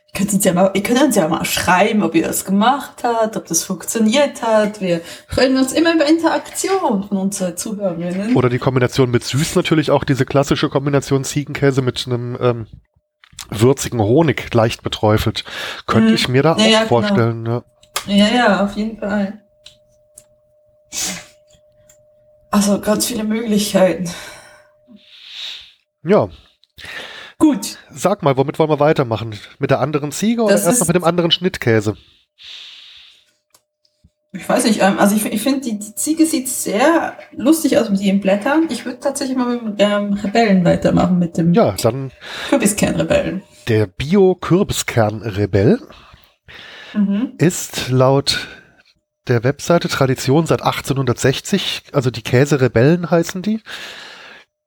Ihr 0.07 0.13
könnt, 0.13 0.33
uns 0.33 0.43
ja 0.43 0.51
mal, 0.51 0.71
ihr 0.73 0.83
könnt 0.83 1.01
uns 1.01 1.15
ja 1.15 1.29
mal 1.29 1.45
schreiben, 1.45 2.03
ob 2.03 2.15
ihr 2.15 2.27
das 2.27 2.43
gemacht 2.43 3.01
habt, 3.01 3.37
ob 3.37 3.45
das 3.45 3.63
funktioniert 3.63 4.41
hat. 4.41 4.81
Wir 4.81 4.99
freuen 5.29 5.55
uns 5.55 5.71
immer 5.71 5.95
über 5.95 6.05
Interaktion 6.05 7.07
von 7.07 7.17
unseren 7.17 7.55
Zuhörerinnen. 7.55 8.35
Oder 8.35 8.49
die 8.49 8.59
Kombination 8.59 9.09
mit 9.09 9.23
süß 9.23 9.55
natürlich 9.55 9.89
auch 9.89 10.03
diese 10.03 10.25
klassische 10.25 10.67
Kombination 10.67 11.23
Ziegenkäse 11.23 11.81
mit 11.81 12.05
einem 12.07 12.37
ähm, 12.41 12.67
würzigen 13.49 13.99
Honig 14.01 14.53
leicht 14.53 14.83
beträufelt. 14.83 15.43
Könnte 15.85 16.09
Mhm. 16.09 16.15
ich 16.15 16.27
mir 16.27 16.43
da 16.43 16.49
Ja, 16.51 16.55
auch 16.55 16.59
ja, 16.69 16.77
genau. 16.79 16.87
vorstellen. 16.89 17.45
Ja. 17.45 17.63
Ja, 18.07 18.63
auf 18.65 18.75
jeden 18.75 18.97
Fall. 18.99 19.39
Also 22.51 22.79
ganz 22.79 23.05
viele 23.07 23.23
Möglichkeiten. 23.23 24.09
ja, 26.03 26.29
Gut. 27.39 27.77
sag 27.89 28.21
mal, 28.23 28.37
womit 28.37 28.59
wollen 28.59 28.69
wir 28.69 28.79
weitermachen? 28.79 29.37
Mit 29.59 29.71
der 29.71 29.79
anderen 29.79 30.11
Ziege 30.11 30.43
oder 30.43 30.53
Das 30.53 30.65
erst 30.65 30.79
noch 30.79 30.83
ist- 30.83 30.87
mit 30.89 30.95
dem 30.95 31.03
anderen 31.03 31.31
Schnittkäse? 31.31 31.97
Ich 34.35 34.49
weiß 34.49 34.65
nicht, 34.65 34.81
ähm, 34.81 34.97
also 34.97 35.15
ich, 35.15 35.23
ich 35.25 35.41
finde, 35.43 35.61
die, 35.61 35.77
die 35.77 35.93
Ziege 35.95 36.25
sieht 36.25 36.49
sehr 36.49 37.15
lustig 37.33 37.77
aus 37.77 37.89
mit 37.89 38.01
ihren 38.01 38.19
Blättern. 38.19 38.67
Ich 38.69 38.83
würde 38.83 38.99
tatsächlich 38.99 39.37
mal 39.37 39.61
mit 39.61 39.79
dem 39.79 39.91
ähm, 39.91 40.13
Rebellen 40.13 40.65
weitermachen, 40.65 41.19
mit 41.19 41.37
dem 41.37 41.53
Ja, 41.53 41.75
dann 41.81 42.11
Kürbiskernrebellen. 42.49 43.43
der 43.67 43.85
Bio-Kürbiskern-Rebell 43.87 45.79
Mhm. 46.95 47.33
ist 47.39 47.89
laut 47.89 48.47
der 49.27 49.43
Webseite 49.43 49.87
Tradition 49.87 50.45
seit 50.45 50.61
1860, 50.61 51.85
also 51.91 52.11
die 52.11 52.21
Käserebellen 52.21 53.09
heißen 53.09 53.41
die. 53.41 53.61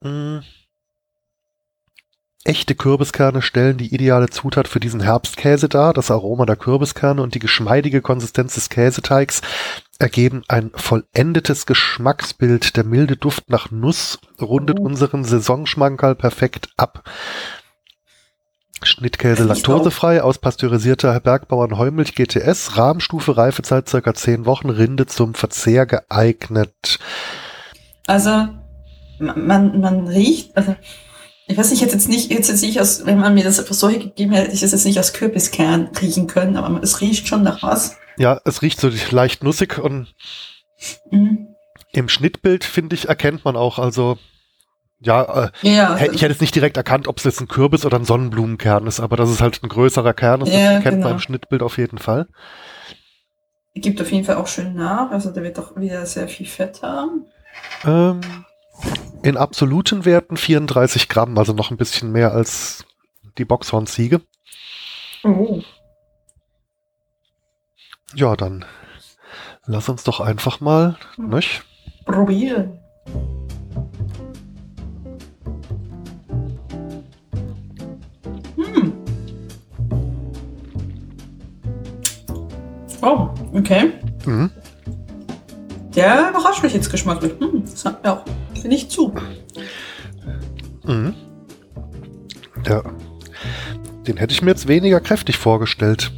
Mm. 0.00 0.38
Echte 2.46 2.76
Kürbiskerne 2.76 3.42
stellen 3.42 3.76
die 3.76 3.92
ideale 3.92 4.30
Zutat 4.30 4.68
für 4.68 4.78
diesen 4.78 5.00
Herbstkäse 5.00 5.68
dar. 5.68 5.92
Das 5.92 6.12
Aroma 6.12 6.46
der 6.46 6.54
Kürbiskerne 6.54 7.20
und 7.20 7.34
die 7.34 7.40
geschmeidige 7.40 8.02
Konsistenz 8.02 8.54
des 8.54 8.68
Käseteigs 8.68 9.42
ergeben 9.98 10.44
ein 10.46 10.70
vollendetes 10.72 11.66
Geschmacksbild. 11.66 12.76
Der 12.76 12.84
milde 12.84 13.16
Duft 13.16 13.50
nach 13.50 13.72
Nuss 13.72 14.20
rundet 14.40 14.78
Oh. 14.78 14.84
unseren 14.84 15.24
Saisonschmankerl 15.24 16.14
perfekt 16.14 16.68
ab. 16.76 17.02
Schnittkäse 18.80 19.42
laktosefrei, 19.42 20.22
aus 20.22 20.38
pasteurisierter 20.38 21.18
Bergbauern 21.18 21.76
Heumilch 21.76 22.14
GTS, 22.14 22.76
Rahmenstufe, 22.76 23.36
Reifezeit 23.36 23.88
circa 23.88 24.14
10 24.14 24.46
Wochen, 24.46 24.70
Rinde 24.70 25.06
zum 25.06 25.34
Verzehr 25.34 25.84
geeignet. 25.84 27.00
Also, 28.06 28.30
man, 29.18 29.46
man, 29.46 29.80
man 29.80 30.06
riecht, 30.06 30.56
also, 30.56 30.76
ich 31.48 31.56
weiß 31.56 31.70
nicht, 31.70 31.80
jetzt 31.80 31.92
jetzt 31.92 32.08
nicht, 32.08 32.30
jetzt 32.30 32.48
jetzt 32.48 32.62
nicht 32.62 32.80
aus, 32.80 33.06
wenn 33.06 33.18
man 33.18 33.34
mir 33.34 33.44
das 33.44 33.58
einfach 33.60 33.74
so 33.74 33.88
gegeben 33.88 34.32
hätte, 34.32 34.44
hätte 34.46 34.54
ich 34.54 34.60
das 34.60 34.72
jetzt 34.72 34.84
nicht 34.84 34.98
aus 34.98 35.12
Kürbiskern 35.12 35.90
riechen 36.00 36.26
können, 36.26 36.56
aber 36.56 36.82
es 36.82 37.00
riecht 37.00 37.28
schon 37.28 37.42
nach 37.42 37.62
was. 37.62 37.96
Ja, 38.18 38.40
es 38.44 38.62
riecht 38.62 38.80
so 38.80 38.90
leicht 39.10 39.44
nussig 39.44 39.78
und 39.78 40.14
Mhm. 41.10 41.48
im 41.92 42.08
Schnittbild, 42.08 42.64
finde 42.64 42.94
ich, 42.96 43.08
erkennt 43.08 43.44
man 43.44 43.56
auch, 43.56 43.78
also, 43.78 44.18
ja, 45.00 45.44
äh, 45.44 45.50
Ja, 45.62 45.94
Ich 45.96 46.22
hätte 46.22 46.32
jetzt 46.32 46.40
nicht 46.40 46.54
direkt 46.54 46.76
erkannt, 46.76 47.06
ob 47.08 47.18
es 47.18 47.24
jetzt 47.24 47.40
ein 47.40 47.48
Kürbis 47.48 47.84
oder 47.86 47.98
ein 47.98 48.04
Sonnenblumenkern 48.04 48.86
ist, 48.86 49.00
aber 49.00 49.16
dass 49.16 49.30
es 49.30 49.40
halt 49.40 49.62
ein 49.62 49.68
größerer 49.68 50.14
Kern 50.14 50.40
ist, 50.40 50.48
das 50.48 50.60
Ja, 50.62 50.72
erkennt 50.72 50.96
genau. 50.96 51.04
man 51.08 51.12
im 51.14 51.20
Schnittbild 51.20 51.62
auf 51.62 51.78
jeden 51.78 51.98
Fall. 51.98 52.26
gibt 53.74 54.00
auf 54.00 54.10
jeden 54.10 54.24
Fall 54.24 54.36
auch 54.36 54.46
schön 54.46 54.74
nach, 54.74 55.10
also 55.10 55.30
der 55.30 55.42
wird 55.42 55.58
doch 55.58 55.76
wieder 55.76 56.04
sehr 56.06 56.28
viel 56.28 56.46
Fett 56.46 56.82
haben. 56.82 57.26
Ähm, 57.84 58.20
in 59.22 59.36
absoluten 59.36 60.04
Werten 60.04 60.36
34 60.36 61.08
Gramm, 61.08 61.36
also 61.38 61.52
noch 61.52 61.70
ein 61.70 61.76
bisschen 61.76 62.12
mehr 62.12 62.32
als 62.32 62.84
die 63.38 63.44
Boxhornziege. 63.44 64.20
Oh. 65.24 65.62
Ja, 68.14 68.36
dann 68.36 68.64
lass 69.66 69.88
uns 69.88 70.04
doch 70.04 70.20
einfach 70.20 70.60
mal, 70.60 70.96
Hm. 71.16 71.28
nicht? 71.30 71.64
Probieren. 72.04 72.78
Hm. 78.56 78.92
Oh, 83.02 83.28
okay. 83.54 83.92
Mhm. 84.24 84.50
Der 85.94 86.30
überrascht 86.30 86.62
mich 86.62 86.74
jetzt 86.74 86.90
geschmacklich. 86.90 87.32
Hm, 87.40 87.62
das 87.64 87.84
hat 87.84 88.02
mir 88.02 88.12
auch, 88.12 88.24
finde 88.66 88.76
ich, 88.76 88.88
zu. 88.88 89.14
Mhm. 90.84 91.14
Ja. 92.66 92.82
Den 94.08 94.16
hätte 94.16 94.32
ich 94.32 94.42
mir 94.42 94.50
jetzt 94.50 94.66
weniger 94.66 94.98
kräftig 95.00 95.36
vorgestellt. 95.38 96.10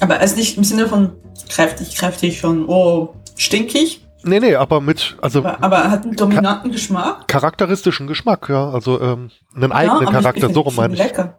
Aber 0.00 0.16
er 0.16 0.24
ist 0.24 0.36
nicht 0.36 0.56
im 0.56 0.62
Sinne 0.64 0.86
von 0.88 1.12
kräftig, 1.48 1.96
kräftig 1.96 2.38
schon, 2.38 2.66
oh, 2.68 3.14
stinkig, 3.36 4.02
Nee, 4.24 4.40
nee, 4.40 4.56
aber 4.56 4.80
mit, 4.80 5.16
also 5.22 5.38
aber, 5.38 5.62
aber 5.62 5.76
er 5.76 5.90
hat 5.92 6.02
einen 6.02 6.16
dominanten 6.16 6.72
Geschmack. 6.72 7.28
charakteristischen 7.28 8.08
Geschmack, 8.08 8.48
ja. 8.48 8.70
Also 8.70 9.00
ähm, 9.00 9.30
einen 9.54 9.70
Ja, 9.70 9.76
eigenen 9.76 9.96
aber 9.98 10.04
ich- 10.06 10.10
Charakter, 10.10 10.48
ich, 10.48 10.54
so 10.54 10.60
rum 10.62 10.74
meine 10.74 10.94
ich. 10.94 10.98
lecker. 10.98 11.38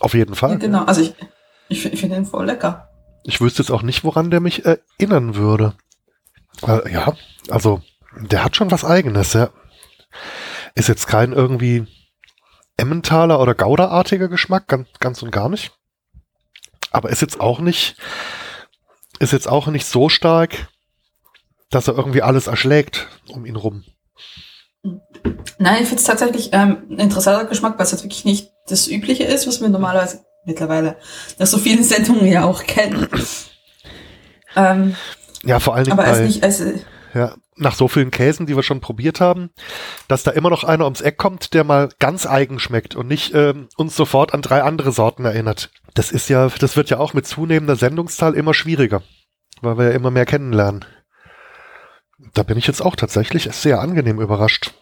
Auf 0.00 0.14
jeden 0.14 0.34
Fall. 0.34 0.52
Ja, 0.52 0.56
genau, 0.56 0.84
also 0.84 1.02
ich, 1.02 1.14
ich, 1.68 1.84
ich 1.92 2.00
finde 2.00 2.16
ihn 2.16 2.24
voll 2.24 2.46
lecker. 2.46 2.88
Ich 3.24 3.42
wüsste 3.42 3.60
jetzt 3.62 3.70
auch 3.70 3.82
nicht, 3.82 4.02
woran 4.02 4.30
der 4.30 4.40
mich 4.40 4.62
erinnern 4.64 5.34
würde. 5.36 5.74
Äh, 6.66 6.90
ja, 6.90 7.12
also 7.50 7.82
der 8.16 8.44
hat 8.44 8.56
schon 8.56 8.70
was 8.70 8.84
eigenes, 8.84 9.32
ja. 9.32 9.50
Ist 10.74 10.88
jetzt 10.88 11.06
kein 11.06 11.32
irgendwie 11.32 11.86
Emmentaler 12.76 13.40
oder 13.40 13.54
Gouda-artiger 13.54 14.28
Geschmack, 14.28 14.68
ganz, 14.68 14.88
ganz 15.00 15.22
und 15.22 15.30
gar 15.30 15.48
nicht. 15.48 15.72
Aber 16.90 17.10
ist 17.10 17.22
jetzt 17.22 17.40
auch 17.40 17.60
nicht, 17.60 17.96
ist 19.18 19.32
jetzt 19.32 19.48
auch 19.48 19.66
nicht 19.66 19.86
so 19.86 20.08
stark, 20.08 20.68
dass 21.70 21.88
er 21.88 21.96
irgendwie 21.96 22.22
alles 22.22 22.46
erschlägt 22.46 23.08
um 23.28 23.44
ihn 23.44 23.56
rum. 23.56 23.84
Nein, 25.58 25.82
ich 25.82 25.88
finde 25.88 25.96
es 25.96 26.04
tatsächlich 26.04 26.50
ähm, 26.52 26.86
ein 26.90 26.98
interessanter 26.98 27.44
Geschmack, 27.46 27.78
weil 27.78 27.86
es 27.86 27.92
jetzt 27.92 28.04
wirklich 28.04 28.24
nicht 28.24 28.52
das 28.68 28.88
Übliche 28.88 29.24
ist, 29.24 29.46
was 29.46 29.60
wir 29.60 29.68
normalerweise 29.68 30.24
mittlerweile 30.44 30.96
nach 31.38 31.46
so 31.46 31.58
vielen 31.58 31.82
Sendungen 31.82 32.26
ja 32.26 32.44
auch 32.44 32.62
kennen. 32.62 33.08
ähm, 34.56 34.94
Ja, 35.42 35.58
vor 35.58 35.74
allen 35.74 35.84
Dingen 35.84 35.98
aber 35.98 36.06
er 36.06 36.12
ist 36.12 36.18
bei, 36.18 36.26
nicht, 36.26 36.44
also, 36.44 36.72
ja, 37.16 37.34
nach 37.56 37.74
so 37.74 37.88
vielen 37.88 38.10
Käsen, 38.10 38.44
die 38.46 38.56
wir 38.56 38.62
schon 38.62 38.80
probiert 38.80 39.20
haben, 39.20 39.50
dass 40.06 40.22
da 40.22 40.32
immer 40.32 40.50
noch 40.50 40.64
einer 40.64 40.84
ums 40.84 41.00
Eck 41.00 41.16
kommt, 41.16 41.54
der 41.54 41.64
mal 41.64 41.88
ganz 41.98 42.26
eigen 42.26 42.58
schmeckt 42.58 42.94
und 42.94 43.08
nicht 43.08 43.34
ähm, 43.34 43.68
uns 43.76 43.96
sofort 43.96 44.34
an 44.34 44.42
drei 44.42 44.62
andere 44.62 44.92
Sorten 44.92 45.24
erinnert. 45.24 45.70
Das 45.94 46.12
ist 46.12 46.28
ja, 46.28 46.48
das 46.48 46.76
wird 46.76 46.90
ja 46.90 46.98
auch 46.98 47.14
mit 47.14 47.26
zunehmender 47.26 47.76
Sendungszahl 47.76 48.34
immer 48.34 48.52
schwieriger, 48.52 49.02
weil 49.62 49.78
wir 49.78 49.86
ja 49.86 49.90
immer 49.92 50.10
mehr 50.10 50.26
kennenlernen. 50.26 50.84
Da 52.34 52.42
bin 52.42 52.58
ich 52.58 52.66
jetzt 52.66 52.82
auch 52.82 52.96
tatsächlich 52.96 53.44
sehr 53.52 53.80
angenehm 53.80 54.20
überrascht. 54.20 54.74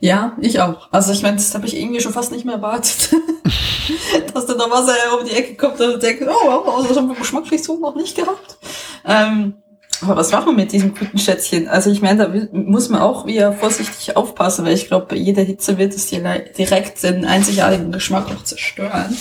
ja, 0.00 0.36
ich 0.40 0.60
auch. 0.60 0.92
Also 0.92 1.12
ich 1.12 1.22
meine, 1.22 1.36
das 1.36 1.54
habe 1.54 1.66
ich 1.66 1.76
irgendwie 1.76 2.00
schon 2.00 2.12
fast 2.12 2.32
nicht 2.32 2.44
mehr 2.44 2.56
erwartet. 2.56 3.14
Dass 4.34 4.46
da 4.46 4.54
noch 4.54 4.70
was 4.70 4.88
äh, 4.88 5.16
um 5.16 5.24
die 5.24 5.34
Ecke 5.34 5.54
kommt 5.54 5.80
und 5.80 6.02
denkt, 6.02 6.22
oh, 6.22 6.64
wow, 6.64 6.86
das 6.86 6.96
haben 6.96 7.08
wir 7.08 7.14
geschmacklich 7.14 7.62
so 7.62 7.78
noch 7.78 7.94
nicht 7.94 8.16
gehabt. 8.16 8.58
Ähm, 9.04 9.54
aber 10.02 10.16
was 10.16 10.32
machen 10.32 10.46
wir 10.46 10.52
mit 10.64 10.72
diesem 10.72 10.94
guten 10.94 11.18
Schätzchen? 11.18 11.68
Also 11.68 11.90
ich 11.90 12.00
meine, 12.00 12.26
da 12.26 12.48
muss 12.52 12.88
man 12.88 13.00
auch 13.00 13.26
wieder 13.26 13.52
vorsichtig 13.52 14.16
aufpassen, 14.16 14.64
weil 14.64 14.74
ich 14.74 14.86
glaube, 14.88 15.06
bei 15.06 15.16
jeder 15.16 15.42
Hitze 15.42 15.78
wird 15.78 15.94
es 15.94 16.08
direkt 16.08 17.02
den 17.02 17.24
einzigartigen 17.24 17.92
Geschmack 17.92 18.26
auch 18.30 18.44
zerstören. 18.44 19.16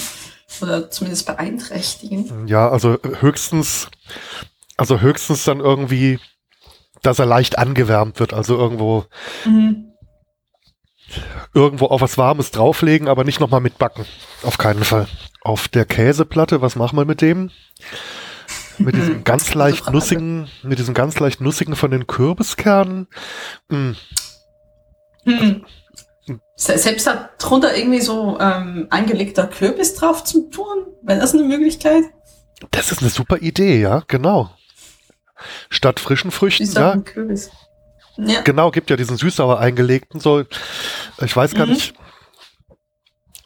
Oder 0.62 0.89
zumindest 0.89 1.25
beeinträchtigen. 1.25 2.48
Ja, 2.48 2.69
also 2.69 2.98
höchstens, 3.19 3.88
also 4.77 5.00
höchstens 5.00 5.43
dann 5.45 5.59
irgendwie, 5.59 6.19
dass 7.01 7.19
er 7.19 7.25
leicht 7.25 7.57
angewärmt 7.57 8.19
wird, 8.19 8.33
also 8.33 8.57
irgendwo, 8.57 9.05
Mhm. 9.45 9.93
irgendwo 11.53 11.86
auf 11.86 12.01
was 12.01 12.17
Warmes 12.17 12.51
drauflegen, 12.51 13.07
aber 13.07 13.24
nicht 13.24 13.39
nochmal 13.39 13.62
mitbacken. 13.62 14.05
Auf 14.43 14.57
keinen 14.57 14.83
Fall. 14.83 15.07
Auf 15.41 15.67
der 15.67 15.86
Käseplatte, 15.86 16.62
was 16.62 16.75
machen 16.75 16.98
wir 16.98 17.05
mit 17.05 17.21
dem? 17.21 17.51
Mit 18.79 18.95
diesem 18.95 19.24
ganz 19.24 19.53
leicht 19.53 19.91
nussigen, 19.91 20.48
mit 20.63 20.79
diesem 20.79 20.93
ganz 20.93 21.19
leicht 21.19 21.41
nussigen 21.41 21.75
von 21.75 21.91
den 21.91 22.07
Kürbiskernen. 22.07 23.07
Hm, 23.69 23.95
Hm. 25.25 25.65
Se- 26.55 26.77
Selbst 26.77 27.07
da 27.07 27.29
drunter 27.39 27.75
irgendwie 27.75 28.01
so 28.01 28.38
ähm, 28.39 28.88
eingelegter 28.89 29.48
Kürbis 29.48 29.95
drauf 29.95 30.24
zu 30.24 30.50
tun, 30.50 30.88
wäre 31.01 31.19
das 31.19 31.33
eine 31.33 31.43
Möglichkeit? 31.43 32.03
Das 32.71 32.91
ist 32.91 33.01
eine 33.01 33.09
super 33.09 33.38
Idee, 33.38 33.79
ja, 33.81 34.03
genau. 34.07 34.50
Statt 35.69 36.00
frischen 36.00 36.31
Früchten, 36.31 36.69
ja, 36.71 36.98
Kürbis. 36.98 37.50
Ja. 38.17 38.41
genau, 38.41 38.69
gibt 38.71 38.89
ja 38.89 38.98
diesen 38.98 39.15
süßsauer 39.17 39.59
eingelegten, 39.59 40.19
so, 40.19 40.43
ich 41.21 41.36
weiß 41.36 41.53
gar 41.53 41.65
Mhm. 41.65 41.74
nicht, 41.74 41.93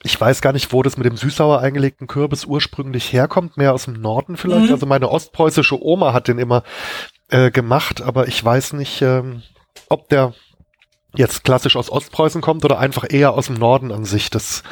ich 0.04 0.20
weiß 0.20 0.42
gar 0.42 0.52
nicht, 0.52 0.74
wo 0.74 0.84
das 0.84 0.98
mit 0.98 1.06
dem 1.06 1.16
süßsauer 1.16 1.60
eingelegten 1.60 2.08
Kürbis 2.08 2.46
ursprünglich 2.46 3.14
herkommt, 3.14 3.56
mehr 3.58 3.74
aus 3.74 3.86
dem 3.86 3.94
Norden 3.94 4.36
vielleicht. 4.36 4.68
Mhm. 4.68 4.74
Also 4.74 4.86
meine 4.86 5.10
ostpreußische 5.10 5.82
Oma 5.82 6.12
hat 6.14 6.28
den 6.28 6.40
immer 6.40 6.64
äh, 7.30 7.52
gemacht, 7.52 8.02
aber 8.02 8.28
ich 8.28 8.44
weiß 8.44 8.74
nicht, 8.74 9.02
ähm, 9.02 9.44
ob 9.88 10.10
der 10.10 10.34
jetzt 11.16 11.44
klassisch 11.44 11.78
aus 11.78 11.90
Ostpreußen 11.90 12.42
kommt 12.42 12.66
oder 12.66 12.80
einfach 12.80 13.06
eher 13.10 13.34
aus 13.34 13.48
dem 13.48 13.56
Norden 13.56 13.92
an 13.92 14.04
sich. 14.04 14.30
Das 14.30 14.64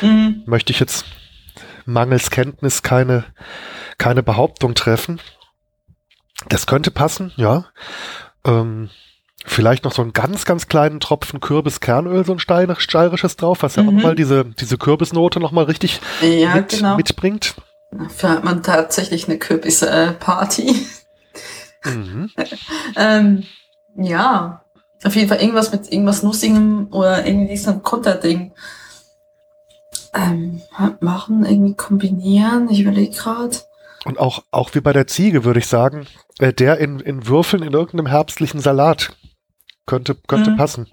mhm. 0.00 0.42
möchte 0.46 0.72
ich 0.72 0.80
jetzt 0.80 1.04
mangels 1.84 2.30
Kenntnis 2.30 2.82
keine, 2.82 3.24
keine 3.98 4.22
Behauptung 4.22 4.74
treffen. 4.74 5.20
Das 6.48 6.66
könnte 6.66 6.90
passen, 6.90 7.32
ja. 7.36 7.66
Ähm, 8.44 8.90
vielleicht 9.48 9.84
noch 9.84 9.92
so 9.92 10.02
einen 10.02 10.12
ganz, 10.12 10.44
ganz 10.44 10.68
kleinen 10.68 11.00
Tropfen 11.00 11.40
Kürbiskernöl, 11.40 12.24
so 12.24 12.32
ein 12.32 12.38
steirisches 12.38 13.36
drauf, 13.36 13.62
was 13.62 13.76
ja 13.76 13.82
mhm. 13.82 13.88
auch 13.88 14.02
mal 14.02 14.14
diese, 14.14 14.44
diese 14.44 14.78
Kürbisnote 14.78 15.40
nochmal 15.40 15.64
richtig 15.64 16.00
ja, 16.22 16.54
mit, 16.54 16.70
genau. 16.70 16.96
mitbringt. 16.96 17.54
Dafür 17.90 18.30
hat 18.30 18.44
man 18.44 18.62
tatsächlich 18.62 19.28
eine 19.28 19.38
Kürbisparty. 19.38 20.86
Mhm. 21.84 22.30
ähm, 22.96 23.44
ja, 23.96 24.62
auf 25.04 25.14
jeden 25.14 25.28
Fall 25.28 25.40
irgendwas 25.40 25.72
mit 25.72 25.90
irgendwas 25.90 26.22
Nussigem 26.22 26.88
oder 26.90 27.26
irgendwie 27.26 27.48
diesem 27.48 27.82
Kutterding. 27.82 28.52
Ähm, 30.14 30.62
machen, 31.00 31.44
irgendwie 31.44 31.74
kombinieren. 31.74 32.68
Ich 32.70 32.80
überlege 32.80 33.14
gerade. 33.14 33.58
Und 34.04 34.18
auch, 34.18 34.42
auch 34.50 34.74
wie 34.74 34.80
bei 34.80 34.92
der 34.92 35.06
Ziege, 35.06 35.44
würde 35.44 35.60
ich 35.60 35.66
sagen, 35.66 36.06
äh, 36.38 36.52
der 36.52 36.78
in, 36.78 36.98
in 37.00 37.26
Würfeln 37.26 37.62
in 37.62 37.72
irgendeinem 37.72 38.06
herbstlichen 38.06 38.60
Salat 38.60 39.12
könnte, 39.88 40.14
könnte 40.28 40.50
mhm. 40.50 40.56
passen. 40.56 40.86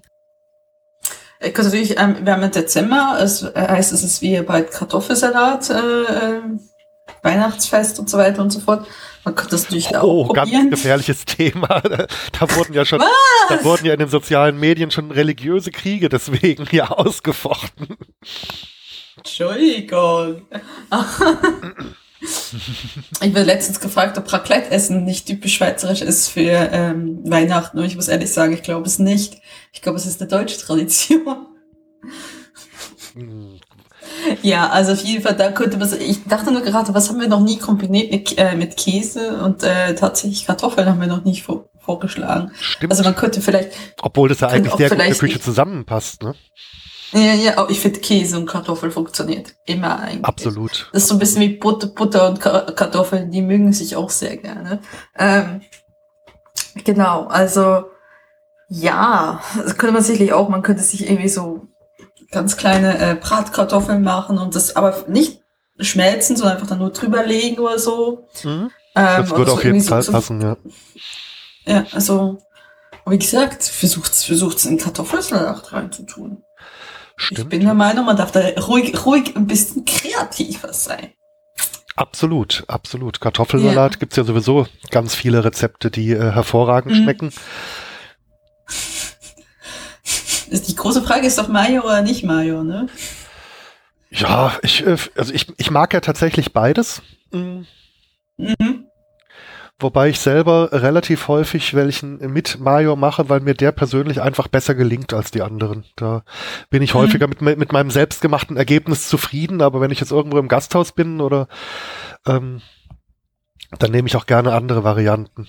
Ich 1.38 1.54
könnte 1.54 1.64
natürlich, 1.64 1.98
ähm, 1.98 2.16
wir 2.22 2.32
haben 2.32 2.42
im 2.42 2.50
Dezember, 2.50 3.18
es 3.20 3.42
äh, 3.42 3.52
heißt, 3.54 3.92
es 3.92 4.02
ist 4.02 4.22
wie 4.22 4.40
bei 4.40 4.62
Kartoffelsalat, 4.62 5.70
äh, 5.70 5.74
äh, 5.74 6.42
Weihnachtsfest 7.22 8.00
und 8.00 8.10
so 8.10 8.18
weiter 8.18 8.42
und 8.42 8.50
so 8.50 8.58
fort. 8.58 8.86
Man 9.24 9.34
könnte 9.34 9.52
das 9.52 9.64
natürlich 9.64 9.90
oh, 9.90 10.22
auch 10.22 10.26
probieren. 10.28 10.70
ganz 10.70 10.70
gefährliches 10.70 11.24
Thema. 11.24 11.82
Da 12.38 12.56
wurden 12.56 12.74
ja 12.74 12.84
schon, 12.84 13.00
Was? 13.00 13.08
da 13.48 13.64
wurden 13.64 13.86
ja 13.86 13.92
in 13.92 13.98
den 13.98 14.08
sozialen 14.08 14.58
Medien 14.58 14.90
schon 14.90 15.10
religiöse 15.10 15.70
Kriege 15.70 16.08
deswegen 16.08 16.66
ja 16.70 16.90
ausgefochten. 16.90 17.96
Entschuldigung. 19.16 20.42
ich 22.20 23.30
wurde 23.30 23.42
letztens 23.42 23.80
gefragt, 23.80 24.16
ob 24.18 24.32
Raclette-Essen 24.32 25.04
nicht 25.04 25.26
typisch 25.26 25.56
schweizerisch 25.56 26.02
ist 26.02 26.28
für 26.28 26.70
ähm, 26.72 27.20
Weihnachten. 27.24 27.78
Und 27.78 27.84
ich 27.84 27.96
muss 27.96 28.08
ehrlich 28.08 28.32
sagen, 28.32 28.52
ich 28.52 28.62
glaube 28.62 28.86
es 28.86 28.98
nicht. 28.98 29.40
Ich 29.72 29.82
glaube, 29.82 29.98
es 29.98 30.06
ist 30.06 30.20
eine 30.20 30.28
deutsche 30.28 30.58
Tradition. 30.58 31.46
Ja, 34.42 34.68
also 34.70 34.92
auf 34.92 35.02
jeden 35.02 35.22
Fall, 35.22 35.36
da 35.36 35.50
könnte 35.50 35.76
man, 35.76 35.88
ich 36.00 36.24
dachte 36.24 36.52
nur 36.52 36.62
gerade, 36.62 36.94
was 36.94 37.08
haben 37.08 37.20
wir 37.20 37.28
noch 37.28 37.40
nie 37.40 37.58
kombiniert 37.58 38.10
mit, 38.10 38.38
äh, 38.38 38.54
mit 38.54 38.76
Käse 38.76 39.38
und 39.42 39.62
äh, 39.62 39.94
tatsächlich 39.94 40.46
Kartoffeln 40.46 40.88
haben 40.88 41.00
wir 41.00 41.06
noch 41.06 41.24
nicht 41.24 41.42
vor, 41.42 41.68
vorgeschlagen. 41.78 42.50
Stimmt. 42.60 42.92
Also 42.92 43.04
man 43.04 43.16
könnte 43.16 43.40
vielleicht. 43.40 43.72
Obwohl 44.02 44.28
das 44.28 44.40
ja 44.40 44.48
eigentlich 44.48 44.74
sehr 44.74 44.90
gut 44.90 44.98
in 44.98 45.04
der 45.04 45.16
Küche 45.16 45.40
zusammenpasst, 45.40 46.22
ne? 46.22 46.34
Ja, 47.12 47.34
ja, 47.34 47.66
ich 47.68 47.80
finde 47.80 48.00
Käse 48.00 48.36
und 48.36 48.46
Kartoffel 48.46 48.90
funktioniert 48.90 49.54
immer 49.64 50.00
eigentlich. 50.00 50.24
Absolut. 50.24 50.88
Das 50.92 51.02
ist 51.02 51.08
so 51.08 51.14
ein 51.14 51.18
bisschen 51.18 51.42
wie 51.42 51.56
Butter, 51.56 51.86
Butter 51.88 52.30
und 52.30 52.40
Kartoffeln, 52.40 53.30
die 53.30 53.42
mögen 53.42 53.72
sich 53.72 53.94
auch 53.96 54.10
sehr 54.10 54.36
gerne. 54.36 54.80
Ähm, 55.16 55.60
genau, 56.84 57.26
also 57.26 57.84
ja, 58.68 59.40
das 59.56 59.76
könnte 59.76 59.94
man 59.94 60.02
sicherlich 60.02 60.32
auch, 60.32 60.48
man 60.48 60.62
könnte 60.62 60.82
sich 60.82 61.08
irgendwie 61.08 61.28
so 61.28 61.68
ganz 62.32 62.56
kleine 62.56 62.98
äh, 62.98 63.14
Bratkartoffeln 63.14 64.02
machen 64.02 64.38
und 64.38 64.54
das 64.56 64.74
aber 64.74 65.04
nicht 65.06 65.40
schmelzen, 65.78 66.36
sondern 66.36 66.56
einfach 66.56 66.68
dann 66.68 66.78
nur 66.78 66.90
drüber 66.90 67.24
legen 67.24 67.60
oder 67.60 67.78
so. 67.78 68.26
Mhm. 68.42 68.70
Ähm, 68.94 69.22
das 69.22 69.30
würde 69.30 69.52
auf 69.52 69.64
jeden 69.64 69.82
Fall 69.82 70.02
so, 70.02 70.12
passen, 70.12 70.40
ja. 70.40 70.56
Ja, 71.66 71.84
also, 71.92 72.38
wie 73.06 73.18
gesagt, 73.18 73.62
versucht 73.62 74.14
versucht's 74.14 74.64
in 74.64 74.78
Kartoffelsalat 74.78 75.72
reinzutun. 75.72 76.42
Stimmt. 77.16 77.40
Ich 77.40 77.48
bin 77.48 77.60
der 77.60 77.74
Meinung, 77.74 78.04
man 78.04 78.16
darf 78.16 78.30
da 78.30 78.40
ruhig, 78.66 79.04
ruhig 79.04 79.34
ein 79.36 79.46
bisschen 79.46 79.84
kreativer 79.84 80.72
sein. 80.72 81.12
Absolut, 81.96 82.64
absolut. 82.68 83.20
Kartoffelsalat 83.22 83.94
ja. 83.94 83.98
gibt's 83.98 84.16
ja 84.16 84.24
sowieso 84.24 84.66
ganz 84.90 85.14
viele 85.14 85.44
Rezepte, 85.44 85.90
die 85.90 86.10
äh, 86.10 86.32
hervorragend 86.32 86.92
mhm. 86.94 87.02
schmecken. 87.02 87.32
Die 90.50 90.76
große 90.76 91.02
Frage 91.02 91.26
ist 91.26 91.38
doch 91.38 91.48
Mayo 91.48 91.82
oder 91.82 92.02
nicht 92.02 92.22
Mayo, 92.22 92.62
ne? 92.62 92.88
Ja, 94.10 94.58
ich, 94.62 94.86
äh, 94.86 94.96
also 95.16 95.32
ich, 95.32 95.46
ich 95.56 95.70
mag 95.70 95.94
ja 95.94 96.00
tatsächlich 96.00 96.52
beides. 96.52 97.02
Mhm. 97.32 97.66
Mhm. 98.36 98.85
Wobei 99.78 100.08
ich 100.08 100.20
selber 100.20 100.70
relativ 100.72 101.28
häufig 101.28 101.74
welchen 101.74 102.16
mit 102.32 102.58
Mayo 102.58 102.96
mache, 102.96 103.28
weil 103.28 103.40
mir 103.40 103.52
der 103.52 103.72
persönlich 103.72 104.22
einfach 104.22 104.48
besser 104.48 104.74
gelingt 104.74 105.12
als 105.12 105.30
die 105.30 105.42
anderen. 105.42 105.84
Da 105.96 106.22
bin 106.70 106.80
ich 106.80 106.94
mhm. 106.94 107.00
häufiger 107.00 107.26
mit, 107.26 107.42
mit 107.42 107.72
meinem 107.72 107.90
selbstgemachten 107.90 108.56
Ergebnis 108.56 109.08
zufrieden, 109.08 109.60
aber 109.60 109.82
wenn 109.82 109.90
ich 109.90 110.00
jetzt 110.00 110.12
irgendwo 110.12 110.38
im 110.38 110.48
Gasthaus 110.48 110.92
bin 110.92 111.20
oder 111.20 111.46
ähm, 112.26 112.62
dann 113.78 113.90
nehme 113.90 114.08
ich 114.08 114.16
auch 114.16 114.24
gerne 114.24 114.54
andere 114.54 114.82
Varianten. 114.82 115.46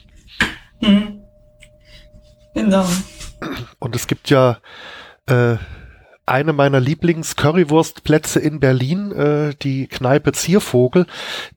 Mhm. 0.81 1.21
Genau. 2.53 2.85
Und 3.79 3.95
es 3.95 4.07
gibt 4.07 4.29
ja 4.29 4.57
äh, 5.27 5.55
eine 6.27 6.53
meiner 6.53 6.79
Lieblings-Currywurstplätze 6.79 8.39
in 8.39 8.59
Berlin, 8.59 9.11
äh, 9.11 9.55
die 9.55 9.87
Kneipe 9.87 10.33
Ziervogel, 10.33 11.07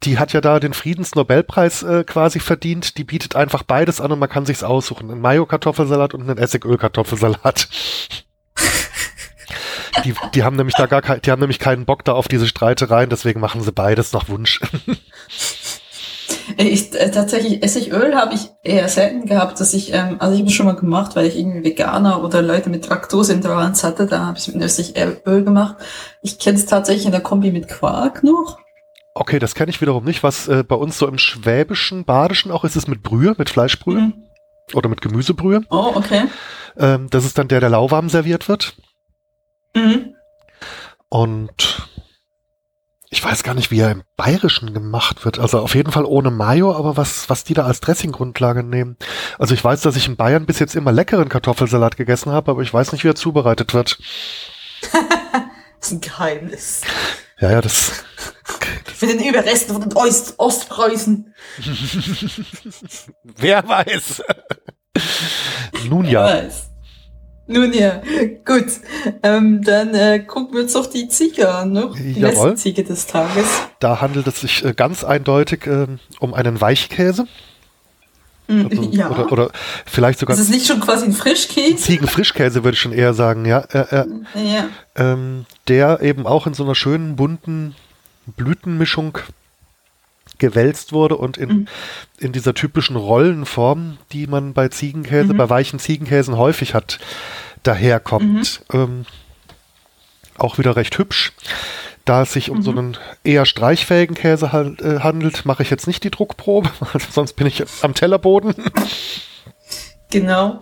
die 0.04 0.18
hat 0.18 0.32
ja 0.32 0.40
da 0.40 0.60
den 0.60 0.74
Friedensnobelpreis 0.74 1.82
äh, 1.82 2.04
quasi 2.04 2.40
verdient. 2.40 2.96
Die 2.96 3.04
bietet 3.04 3.36
einfach 3.36 3.62
beides 3.64 4.00
an 4.00 4.12
und 4.12 4.18
man 4.18 4.28
kann 4.28 4.46
sich's 4.46 4.62
aussuchen. 4.62 5.10
Einen 5.10 5.20
Mayo-Kartoffelsalat 5.20 6.14
und 6.14 6.22
einen 6.22 6.38
Essigöl-Kartoffelsalat. 6.38 7.68
die, 10.04 10.14
die 10.34 10.42
haben 10.44 10.56
nämlich 10.56 10.76
da 10.76 10.86
gar 10.86 11.02
kein, 11.02 11.20
die 11.20 11.30
haben 11.30 11.40
nämlich 11.40 11.58
keinen 11.58 11.84
Bock 11.84 12.04
da 12.04 12.12
auf 12.12 12.28
diese 12.28 12.46
Streitereien, 12.46 13.10
deswegen 13.10 13.40
machen 13.40 13.62
sie 13.62 13.72
beides 13.72 14.12
nach 14.12 14.28
Wunsch. 14.28 14.60
Ich, 16.56 16.94
äh, 16.94 17.10
tatsächlich 17.10 17.62
Essigöl 17.62 18.14
habe 18.14 18.34
ich 18.34 18.50
eher 18.62 18.88
selten 18.88 19.26
gehabt, 19.26 19.60
dass 19.60 19.72
ich, 19.74 19.92
ähm, 19.92 20.16
also 20.18 20.34
ich 20.34 20.40
habe 20.40 20.48
es 20.48 20.54
schon 20.54 20.66
mal 20.66 20.76
gemacht, 20.76 21.16
weil 21.16 21.26
ich 21.26 21.38
irgendwie 21.38 21.64
Veganer 21.64 22.22
oder 22.22 22.42
Leute 22.42 22.70
mit 22.70 22.88
Laktoseintoleranz 22.88 23.84
hatte, 23.84 24.06
da 24.06 24.26
habe 24.26 24.38
ich 24.38 24.48
es 24.48 24.54
mit 24.54 24.62
Essigöl 24.62 25.44
gemacht. 25.44 25.76
Ich 26.22 26.38
kenne 26.38 26.58
es 26.58 26.66
tatsächlich 26.66 27.06
in 27.06 27.12
der 27.12 27.20
Kombi 27.20 27.50
mit 27.50 27.68
Quark 27.68 28.22
noch. 28.22 28.58
Okay, 29.14 29.38
das 29.38 29.54
kenne 29.54 29.70
ich 29.70 29.80
wiederum 29.80 30.04
nicht. 30.04 30.22
Was 30.22 30.48
äh, 30.48 30.62
bei 30.62 30.76
uns 30.76 30.98
so 30.98 31.06
im 31.06 31.18
schwäbischen, 31.18 32.04
badischen 32.04 32.50
auch 32.52 32.64
ist, 32.64 32.76
ist 32.76 32.88
mit 32.88 33.02
Brühe, 33.02 33.34
mit 33.36 33.50
Fleischbrühe 33.50 34.00
mhm. 34.00 34.14
oder 34.74 34.88
mit 34.88 35.00
Gemüsebrühe. 35.00 35.62
Oh, 35.70 35.92
okay. 35.94 36.24
Ähm, 36.78 37.08
das 37.10 37.24
ist 37.24 37.36
dann 37.36 37.48
der, 37.48 37.60
der 37.60 37.70
lauwarm 37.70 38.08
serviert 38.08 38.48
wird. 38.48 38.76
Mhm. 39.74 40.14
Und 41.08 41.89
ich 43.12 43.24
weiß 43.24 43.42
gar 43.42 43.54
nicht, 43.54 43.72
wie 43.72 43.80
er 43.80 43.90
im 43.90 44.04
Bayerischen 44.16 44.72
gemacht 44.72 45.24
wird. 45.24 45.40
Also 45.40 45.58
auf 45.58 45.74
jeden 45.74 45.90
Fall 45.90 46.04
ohne 46.04 46.30
Mayo, 46.30 46.74
aber 46.74 46.96
was, 46.96 47.28
was 47.28 47.42
die 47.42 47.54
da 47.54 47.66
als 47.66 47.80
Dressinggrundlage 47.80 48.62
nehmen. 48.62 48.96
Also 49.36 49.52
ich 49.52 49.64
weiß, 49.64 49.80
dass 49.80 49.96
ich 49.96 50.06
in 50.06 50.16
Bayern 50.16 50.46
bis 50.46 50.60
jetzt 50.60 50.76
immer 50.76 50.92
leckeren 50.92 51.28
Kartoffelsalat 51.28 51.96
gegessen 51.96 52.30
habe, 52.30 52.52
aber 52.52 52.62
ich 52.62 52.72
weiß 52.72 52.92
nicht, 52.92 53.02
wie 53.02 53.08
er 53.08 53.16
zubereitet 53.16 53.74
wird. 53.74 53.98
das 54.92 55.88
ist 55.88 55.92
ein 55.92 56.00
Geheimnis. 56.00 56.82
Ja, 57.40 57.50
ja, 57.50 57.60
das. 57.60 58.04
Mit 59.00 59.10
den 59.10 59.24
Überresten 59.28 59.72
von 59.74 59.82
den 59.82 59.92
Ost 59.94 60.34
Ostpreußen. 60.38 61.34
Wer 63.24 63.66
weiß. 63.66 64.22
Nun 65.88 66.04
ja. 66.04 66.26
Wer 66.26 66.44
weiß. 66.44 66.69
Nun 67.50 67.72
ja, 67.72 68.00
gut. 68.44 68.66
Ähm, 69.24 69.62
dann 69.64 69.92
äh, 69.92 70.20
gucken 70.20 70.54
wir 70.54 70.62
uns 70.62 70.72
doch 70.74 70.86
die 70.86 71.08
Ziege 71.08 71.52
an, 71.52 71.72
ne? 71.72 71.90
Die 71.98 72.20
Jawohl. 72.20 72.56
Ziege 72.56 72.84
des 72.84 73.08
Tages. 73.08 73.44
Da 73.80 74.00
handelt 74.00 74.28
es 74.28 74.40
sich 74.40 74.64
äh, 74.64 74.72
ganz 74.72 75.02
eindeutig 75.02 75.66
äh, 75.66 75.88
um 76.20 76.32
einen 76.32 76.60
Weichkäse. 76.60 77.26
Mm, 78.46 78.66
also, 78.70 78.82
ja. 78.92 79.10
Oder, 79.10 79.32
oder, 79.32 79.50
vielleicht 79.84 80.20
sogar. 80.20 80.36
Ist 80.36 80.42
es 80.42 80.48
nicht 80.48 80.68
schon 80.68 80.78
quasi 80.78 81.06
ein 81.06 81.12
Frischkäse? 81.12 81.76
Ziegenfrischkäse 81.76 82.62
würde 82.62 82.76
ich 82.76 82.80
schon 82.80 82.92
eher 82.92 83.14
sagen, 83.14 83.44
ja. 83.44 83.64
Ja. 83.72 84.68
Ähm, 84.94 85.44
der 85.66 86.02
eben 86.02 86.28
auch 86.28 86.46
in 86.46 86.54
so 86.54 86.62
einer 86.62 86.76
schönen 86.76 87.16
bunten 87.16 87.74
Blütenmischung 88.26 89.18
gewälzt 90.40 90.92
wurde 90.92 91.16
und 91.16 91.36
in, 91.36 91.48
mhm. 91.48 91.68
in 92.18 92.32
dieser 92.32 92.54
typischen 92.54 92.96
Rollenform, 92.96 93.98
die 94.12 94.26
man 94.26 94.52
bei 94.52 94.68
Ziegenkäse, 94.68 95.32
mhm. 95.32 95.36
bei 95.36 95.48
weichen 95.48 95.78
Ziegenkäsen 95.78 96.36
häufig 96.36 96.74
hat, 96.74 96.98
daherkommt. 97.62 98.62
Mhm. 98.72 98.80
Ähm, 98.80 99.06
auch 100.38 100.58
wieder 100.58 100.76
recht 100.76 100.96
hübsch. 100.98 101.32
Da 102.04 102.22
es 102.22 102.32
sich 102.32 102.50
um 102.50 102.62
so 102.62 102.72
mhm. 102.72 102.78
einen 102.78 102.96
eher 103.24 103.44
streichfähigen 103.44 104.16
Käse 104.16 104.46
äh, 104.46 105.00
handelt, 105.00 105.44
mache 105.44 105.62
ich 105.62 105.70
jetzt 105.70 105.86
nicht 105.86 106.02
die 106.02 106.10
Druckprobe, 106.10 106.70
sonst 107.10 107.34
bin 107.34 107.46
ich 107.46 107.64
am 107.82 107.94
Tellerboden. 107.94 108.54
Genau. 110.12 110.58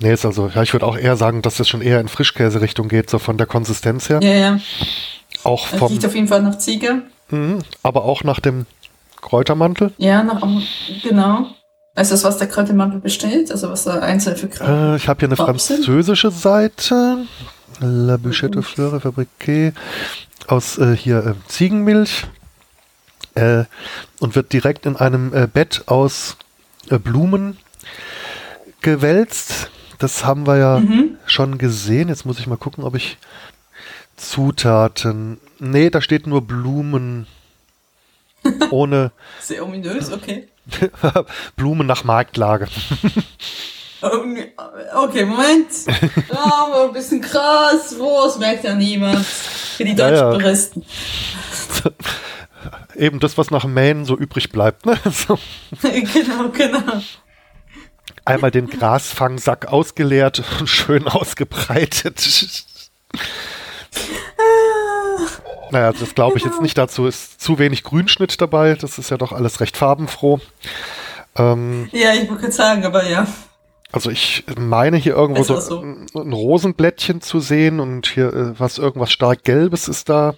Nee, 0.00 0.12
ist 0.12 0.26
also, 0.26 0.50
ja, 0.54 0.62
ich 0.62 0.74
würde 0.74 0.86
auch 0.86 0.98
eher 0.98 1.16
sagen, 1.16 1.40
dass 1.40 1.56
das 1.56 1.66
schon 1.66 1.80
eher 1.80 1.98
in 1.98 2.08
Frischkäse-Richtung 2.08 2.88
geht, 2.88 3.08
so 3.08 3.18
von 3.18 3.38
der 3.38 3.46
Konsistenz 3.46 4.10
her. 4.10 4.20
Ja, 4.22 4.34
ja. 4.34 4.60
Auch 5.44 5.66
Das 5.70 5.78
vom, 5.78 5.92
riecht 5.92 6.04
auf 6.04 6.14
jeden 6.14 6.28
Fall 6.28 6.42
nach 6.42 6.58
Ziege. 6.58 7.02
Mhm, 7.30 7.60
aber 7.82 8.04
auch 8.04 8.22
nach 8.22 8.40
dem 8.40 8.66
Kräutermantel. 9.20 9.92
Ja, 9.96 10.22
nach, 10.22 10.42
genau. 11.02 11.46
Ist 12.00 12.12
das, 12.12 12.24
was 12.24 12.38
der 12.38 12.48
Kräutermantel 12.48 13.00
besteht? 13.00 13.50
Also 13.50 13.68
was 13.70 13.84
da 13.84 14.00
einzeln 14.00 14.36
für 14.36 14.48
Kräuter? 14.48 14.94
Äh, 14.94 14.96
ich 14.96 15.08
habe 15.08 15.20
hier 15.20 15.28
eine 15.28 15.36
französische 15.36 16.30
Seite. 16.30 17.26
La 17.80 18.16
Bouchette 18.16 18.62
Fleur 18.62 19.00
Fabriquée 19.00 19.72
aus 20.46 20.78
äh, 20.78 20.96
hier 20.96 21.24
äh, 21.26 21.34
Ziegenmilch. 21.48 22.26
Und 24.18 24.34
wird 24.34 24.52
direkt 24.52 24.86
in 24.86 24.96
einem 24.96 25.32
äh, 25.32 25.46
Bett 25.46 25.84
aus 25.86 26.36
äh, 26.90 26.98
Blumen 26.98 27.56
gewälzt. 28.82 29.70
Das 29.98 30.24
haben 30.24 30.46
wir 30.46 30.56
ja 30.58 30.80
Mhm. 30.80 31.16
schon 31.26 31.56
gesehen. 31.56 32.08
Jetzt 32.08 32.26
muss 32.26 32.38
ich 32.40 32.46
mal 32.48 32.56
gucken, 32.58 32.82
ob 32.84 32.96
ich 32.96 33.18
Zutaten. 34.16 35.38
Nee, 35.58 35.90
da 35.90 36.00
steht 36.00 36.26
nur 36.26 36.42
Blumen. 36.42 37.26
Ohne 38.70 39.12
Sehr 39.40 39.64
ominös, 39.64 40.12
okay. 40.12 40.48
Blumen 41.56 41.86
nach 41.86 42.04
Marktlage. 42.04 42.68
Okay, 44.02 45.24
Moment. 45.24 45.68
Aber 46.30 46.84
ein 46.84 46.92
bisschen 46.92 47.20
krass. 47.20 47.94
Wo, 47.98 48.24
das 48.24 48.38
merkt 48.38 48.64
ja 48.64 48.74
niemand. 48.74 49.24
Für 49.26 49.84
die 49.84 49.94
deutschen 49.94 50.16
ja. 50.16 50.32
Touristen. 50.32 50.84
Eben 52.96 53.20
das, 53.20 53.38
was 53.38 53.50
nach 53.50 53.64
Maine 53.64 54.04
so 54.04 54.16
übrig 54.16 54.50
bleibt. 54.50 54.86
Ne? 54.86 54.98
So. 55.10 55.38
genau, 55.82 56.48
genau. 56.50 57.02
Einmal 58.24 58.50
den 58.50 58.68
Grasfangsack 58.68 59.66
ausgeleert 59.66 60.42
und 60.60 60.68
schön 60.68 61.08
ausgebreitet. 61.08 62.20
Naja, 65.70 65.92
das 65.92 66.14
glaube 66.14 66.38
ich 66.38 66.44
jetzt 66.44 66.60
nicht 66.60 66.76
dazu. 66.76 67.06
Ist 67.06 67.40
zu 67.40 67.58
wenig 67.58 67.82
Grünschnitt 67.82 68.40
dabei. 68.40 68.74
Das 68.74 68.98
ist 68.98 69.10
ja 69.10 69.16
doch 69.16 69.32
alles 69.32 69.60
recht 69.60 69.76
farbenfroh. 69.76 70.40
Ähm, 71.36 71.88
Ja, 71.92 72.12
ich 72.14 72.28
gerade 72.28 72.52
sagen, 72.52 72.84
aber 72.84 73.06
ja. 73.08 73.26
also 73.92 74.10
ich 74.10 74.44
meine 74.58 74.96
hier 74.96 75.14
irgendwo 75.14 75.42
so, 75.42 75.60
so. 75.60 75.80
ein 75.80 76.32
Rosenblättchen 76.32 77.20
zu 77.20 77.40
sehen 77.40 77.80
und 77.80 78.08
hier 78.08 78.32
äh, 78.32 78.58
was 78.58 78.78
irgendwas 78.78 79.12
stark 79.12 79.44
Gelbes 79.44 79.88
ist 79.88 80.08
da. 80.08 80.34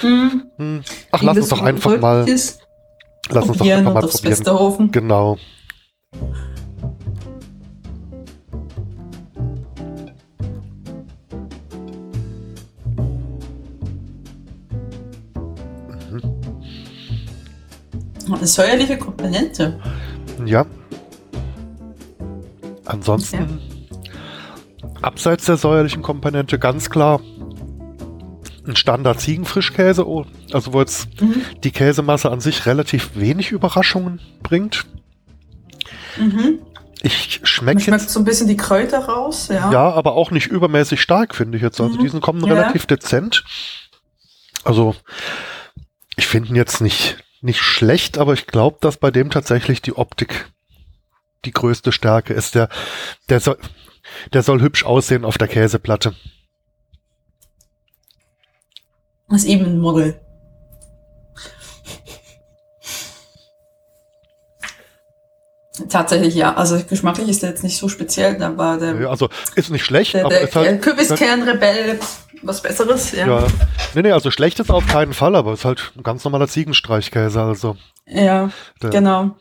Hm. 0.00 0.44
Hm. 0.56 0.82
Ach, 1.10 1.22
lass 1.22 1.36
uns 1.38 1.48
doch 1.48 1.62
einfach 1.62 1.98
mal, 1.98 2.28
Ist, 2.28 2.60
lass 3.28 3.48
uns 3.48 3.58
doch 3.58 3.66
einfach 3.66 3.94
mal 3.94 4.06
probieren. 4.06 4.92
Genau. 4.92 5.38
Eine 18.28 18.46
säuerliche 18.46 18.98
Komponente. 18.98 19.78
Ja. 20.44 20.66
Ansonsten, 22.84 23.58
abseits 25.02 25.46
der 25.46 25.56
säuerlichen 25.56 26.02
Komponente, 26.02 26.58
ganz 26.58 26.90
klar 26.90 27.20
ein 28.66 28.74
Standard 28.76 29.20
Ziegenfrischkäse, 29.20 30.06
oh, 30.08 30.24
also 30.52 30.72
wo 30.72 30.80
jetzt 30.80 31.20
Mhm. 31.20 31.42
die 31.62 31.70
Käsemasse 31.70 32.30
an 32.30 32.40
sich 32.40 32.66
relativ 32.66 33.10
wenig 33.14 33.52
Überraschungen 33.52 34.20
bringt. 34.42 34.86
Mhm. 36.18 36.58
Ich 37.02 37.40
schmecke 37.44 37.80
schmeckt 37.80 38.02
jetzt, 38.02 38.10
so 38.12 38.18
ein 38.20 38.24
bisschen 38.24 38.48
die 38.48 38.56
Kräuter 38.56 39.04
raus, 39.04 39.48
ja. 39.48 39.70
ja, 39.70 39.90
aber 39.92 40.14
auch 40.14 40.32
nicht 40.32 40.48
übermäßig 40.48 41.00
stark, 41.00 41.34
finde 41.36 41.58
ich 41.58 41.62
jetzt. 41.62 41.80
Also 41.80 41.94
Mhm. 41.96 42.00
diesen 42.02 42.20
kommen 42.20 42.44
Ja. 42.44 42.54
relativ 42.54 42.86
dezent. 42.86 43.44
Also 44.64 44.96
ich 46.16 46.26
finde 46.26 46.48
ihn 46.48 46.56
jetzt 46.56 46.80
nicht, 46.80 47.18
nicht 47.40 47.60
schlecht, 47.60 48.18
aber 48.18 48.32
ich 48.32 48.46
glaube, 48.46 48.78
dass 48.80 48.96
bei 48.96 49.10
dem 49.10 49.30
tatsächlich 49.30 49.82
die 49.82 49.96
Optik 49.96 50.50
die 51.44 51.52
größte 51.52 51.92
Stärke 51.92 52.34
ist. 52.34 52.54
Der, 52.54 52.68
der 53.28 53.40
soll, 53.40 53.58
der 54.32 54.42
soll 54.42 54.60
hübsch 54.60 54.84
aussehen 54.84 55.24
auf 55.24 55.38
der 55.38 55.48
Käseplatte. 55.48 56.14
Das 59.28 59.42
ist 59.42 59.48
eben 59.48 59.64
ein 59.64 59.78
Model. 59.78 60.20
Tatsächlich 65.90 66.34
ja. 66.34 66.54
Also 66.54 66.82
geschmacklich 66.88 67.28
ist 67.28 67.42
der 67.42 67.50
jetzt 67.50 67.62
nicht 67.62 67.76
so 67.76 67.88
speziell, 67.88 68.42
aber 68.42 68.78
der, 68.78 68.94
Ja, 68.98 69.10
Also 69.10 69.28
ist 69.56 69.70
nicht 69.70 69.84
schlecht, 69.84 70.14
der, 70.14 70.28
der, 70.28 70.40
ist 70.40 70.56
halt. 70.56 70.66
der 70.66 70.78
Kürbiskernrebell 70.78 71.98
was 72.42 72.62
Besseres, 72.62 73.12
ja. 73.12 73.26
Ja. 73.26 73.46
Nee, 73.94 74.02
nee, 74.02 74.12
also 74.12 74.30
schlecht 74.30 74.58
ist 74.60 74.70
auf 74.70 74.86
keinen 74.86 75.14
Fall, 75.14 75.34
aber 75.36 75.52
ist 75.52 75.64
halt 75.64 75.92
ein 75.96 76.02
ganz 76.02 76.24
normaler 76.24 76.48
Ziegenstreichkäse. 76.48 77.40
Also 77.40 77.76
Ja, 78.06 78.50
der, 78.82 78.90
genau. 78.90 79.36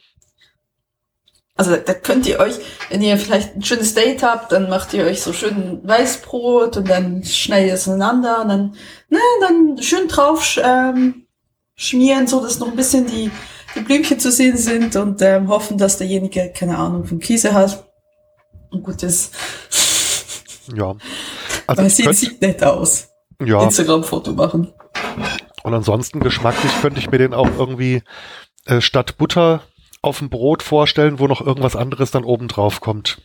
Also 1.57 1.77
da 1.77 1.93
könnt 1.93 2.27
ihr 2.27 2.39
euch, 2.39 2.55
wenn 2.89 3.01
ihr 3.01 3.17
vielleicht 3.17 3.55
ein 3.55 3.63
schönes 3.63 3.93
Date 3.93 4.23
habt, 4.23 4.51
dann 4.51 4.69
macht 4.69 4.93
ihr 4.93 5.05
euch 5.05 5.21
so 5.21 5.31
schön 5.31 5.79
Weißbrot 5.83 6.75
und 6.77 6.89
dann 6.89 7.23
schneidet 7.23 7.69
ihr 7.69 7.73
es 7.75 7.87
ineinander 7.87 8.41
und 8.41 8.49
dann, 8.49 8.75
ne, 9.09 9.19
dann 9.39 9.81
schön 9.81 10.09
drauf 10.09 10.59
ähm, 10.61 11.27
schmieren, 11.75 12.27
so 12.27 12.41
dass 12.41 12.59
noch 12.59 12.67
ein 12.67 12.75
bisschen 12.75 13.07
die, 13.07 13.31
die 13.73 13.79
Blümchen 13.79 14.19
zu 14.19 14.31
sehen 14.31 14.57
sind 14.57 14.97
und 14.97 15.21
ähm, 15.21 15.47
hoffen, 15.47 15.77
dass 15.77 15.97
derjenige 15.97 16.51
keine 16.53 16.77
Ahnung 16.77 17.05
von 17.05 17.19
Käse 17.19 17.53
hat. 17.53 17.85
Und 18.69 18.83
gut 18.83 19.01
ist. 19.03 19.33
ja. 20.75 20.93
Also 21.67 21.81
Weil 21.81 21.87
ich 21.87 21.95
sieht, 22.19 22.41
nett 22.41 22.63
aus. 22.63 23.09
ja. 23.43 23.61
Instagram-Foto 23.63 24.33
machen. 24.33 24.73
Und 25.63 25.73
ansonsten 25.73 26.19
geschmacklich 26.19 26.71
könnte 26.81 26.99
ich 26.99 27.09
mir 27.09 27.17
den 27.17 27.33
auch 27.33 27.49
irgendwie 27.57 28.03
äh, 28.65 28.81
statt 28.81 29.17
Butter 29.17 29.61
auf 30.01 30.19
dem 30.19 30.29
Brot 30.29 30.61
vorstellen, 30.61 31.19
wo 31.19 31.27
noch 31.27 31.41
irgendwas 31.41 31.75
anderes 31.75 32.11
dann 32.11 32.23
oben 32.23 32.47
drauf 32.47 32.81
kommt. 32.81 33.19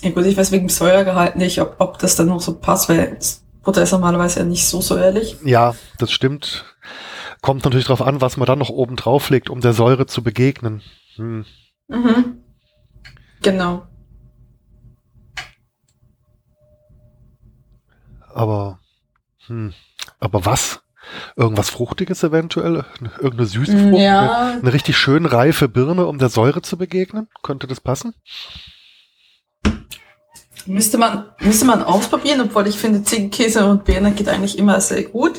Ja 0.00 0.10
gut, 0.10 0.26
ich 0.26 0.36
weiß 0.36 0.52
wegen 0.52 0.66
dem 0.66 0.70
Säuergehalt 0.70 1.36
nicht, 1.36 1.60
ob, 1.60 1.76
ob 1.78 1.98
das 1.98 2.14
dann 2.14 2.28
noch 2.28 2.40
so 2.40 2.54
passt, 2.58 2.88
weil 2.88 3.18
Butter 3.64 3.82
ist 3.82 3.92
normalerweise 3.92 4.40
ja 4.40 4.44
nicht 4.46 4.66
so 4.66 4.80
säuerlich. 4.80 5.36
Ja, 5.44 5.74
das 5.98 6.12
stimmt. 6.12 6.64
Kommt 7.42 7.64
natürlich 7.64 7.86
drauf 7.86 8.02
an, 8.02 8.20
was 8.20 8.36
man 8.36 8.46
dann 8.46 8.58
noch 8.58 8.70
oben 8.70 8.96
drauf 8.96 9.30
legt, 9.30 9.50
um 9.50 9.60
der 9.60 9.72
Säure 9.72 10.06
zu 10.06 10.22
begegnen. 10.22 10.82
Hm. 11.16 11.44
Mhm. 11.88 12.42
Genau. 13.42 13.86
Aber, 18.32 18.78
hm. 19.46 19.72
aber 20.20 20.44
was? 20.44 20.80
Irgendwas 21.36 21.70
Fruchtiges 21.70 22.22
eventuell? 22.22 22.84
Irgendeine 23.18 23.46
süße 23.46 23.74
Mm, 23.74 23.90
Frucht? 23.90 24.02
ja. 24.02 24.48
Eine, 24.50 24.60
eine 24.60 24.72
richtig 24.72 24.96
schön 24.98 25.24
reife 25.24 25.68
Birne, 25.68 26.06
um 26.06 26.18
der 26.18 26.28
Säure 26.28 26.60
zu 26.60 26.76
begegnen? 26.76 27.28
Könnte 27.42 27.66
das 27.66 27.80
passen? 27.80 28.14
Müsste 30.66 30.98
man, 30.98 31.24
müsste 31.40 31.64
man 31.64 31.82
ausprobieren, 31.82 32.42
obwohl 32.42 32.66
ich 32.66 32.76
finde, 32.78 33.02
Ziegenkäse 33.02 33.64
und 33.64 33.84
Birne 33.84 34.12
geht 34.12 34.28
eigentlich 34.28 34.58
immer 34.58 34.80
sehr 34.80 35.04
gut. 35.04 35.32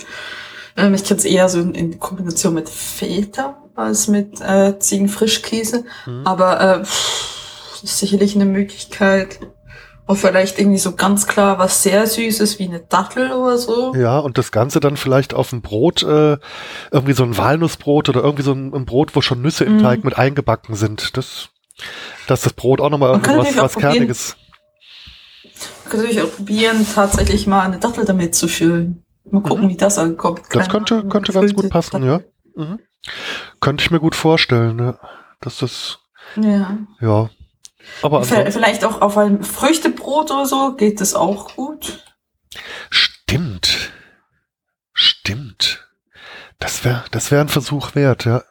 Ähm, 0.75 0.93
ich 0.95 1.03
kenne 1.03 1.19
es 1.19 1.25
eher 1.25 1.49
so 1.49 1.59
in, 1.59 1.75
in 1.75 1.99
Kombination 1.99 2.55
mit 2.55 2.67
Feta 2.69 3.61
als 3.75 4.07
mit 4.07 4.41
äh, 4.41 4.79
Ziegenfrischkäse. 4.79 5.85
Mhm. 6.07 6.21
Aber 6.25 6.59
äh, 6.79 6.83
pff, 6.83 7.83
ist 7.83 7.99
sicherlich 7.99 8.35
eine 8.35 8.45
Möglichkeit. 8.45 9.39
Oder 10.09 10.17
vielleicht 10.17 10.57
irgendwie 10.57 10.79
so 10.79 10.95
ganz 10.95 11.27
klar 11.27 11.59
was 11.59 11.83
sehr 11.83 12.07
Süßes 12.07 12.57
wie 12.57 12.67
eine 12.67 12.79
Dattel 12.79 13.31
oder 13.31 13.59
so. 13.59 13.93
Ja, 13.95 14.17
und 14.17 14.39
das 14.39 14.51
Ganze 14.51 14.79
dann 14.79 14.97
vielleicht 14.97 15.35
auf 15.35 15.51
dem 15.51 15.61
Brot, 15.61 16.01
äh, 16.01 16.37
irgendwie 16.91 17.13
so 17.13 17.23
ein 17.23 17.37
Walnussbrot 17.37 18.09
oder 18.09 18.23
irgendwie 18.23 18.41
so 18.41 18.51
ein, 18.53 18.73
ein 18.73 18.85
Brot, 18.85 19.15
wo 19.15 19.21
schon 19.21 19.43
Nüsse 19.43 19.65
im 19.65 19.77
Mhm. 19.77 19.81
Teig 19.83 20.03
mit 20.03 20.17
eingebacken 20.17 20.73
sind. 20.73 21.15
Das, 21.15 21.49
dass 22.25 22.41
das 22.41 22.53
Brot 22.53 22.81
auch 22.81 22.89
nochmal 22.89 23.11
irgendwas 23.11 23.55
was. 23.55 23.75
Kerniges. 23.75 24.35
Man 25.83 25.91
kann 25.91 25.99
natürlich 26.01 26.21
auch 26.23 26.35
probieren, 26.35 26.87
tatsächlich 26.95 27.45
mal 27.45 27.61
eine 27.61 27.77
Dattel 27.77 28.03
damit 28.05 28.33
zu 28.33 28.47
füllen. 28.47 29.03
Mal 29.29 29.43
gucken, 29.43 29.65
Mhm. 29.65 29.69
wie 29.69 29.77
das 29.77 29.99
ankommt. 29.99 30.39
Das 30.39 30.49
Keine 30.49 30.67
könnte, 30.69 31.07
könnte 31.07 31.33
ganz 31.33 31.53
gut 31.53 31.69
passen, 31.69 32.01
Dattel. 32.01 32.25
ja. 32.55 32.63
Mhm. 32.65 32.79
Könnte 33.61 33.83
ich 33.83 33.91
mir 33.91 33.99
gut 33.99 34.15
vorstellen, 34.15 34.79
ja. 34.79 34.97
Dass 35.39 35.59
das, 35.59 35.99
Ja. 36.35 36.77
ja. 36.99 37.29
Aber 38.01 38.23
Vielleicht 38.23 38.83
auch 38.85 39.01
auf 39.01 39.17
einem 39.17 39.43
Früchtebrot 39.43 40.31
oder 40.31 40.45
so 40.45 40.75
geht 40.75 41.01
das 41.01 41.13
auch 41.15 41.55
gut. 41.55 42.03
stimmt. 42.89 43.91
Stimmt. 44.93 45.87
Das 46.59 46.83
wäre, 46.83 47.05
das 47.11 47.31
wäre 47.31 47.41
ein 47.41 47.49
Versuch 47.49 47.95
wert, 47.95 48.25
ja. 48.25 48.43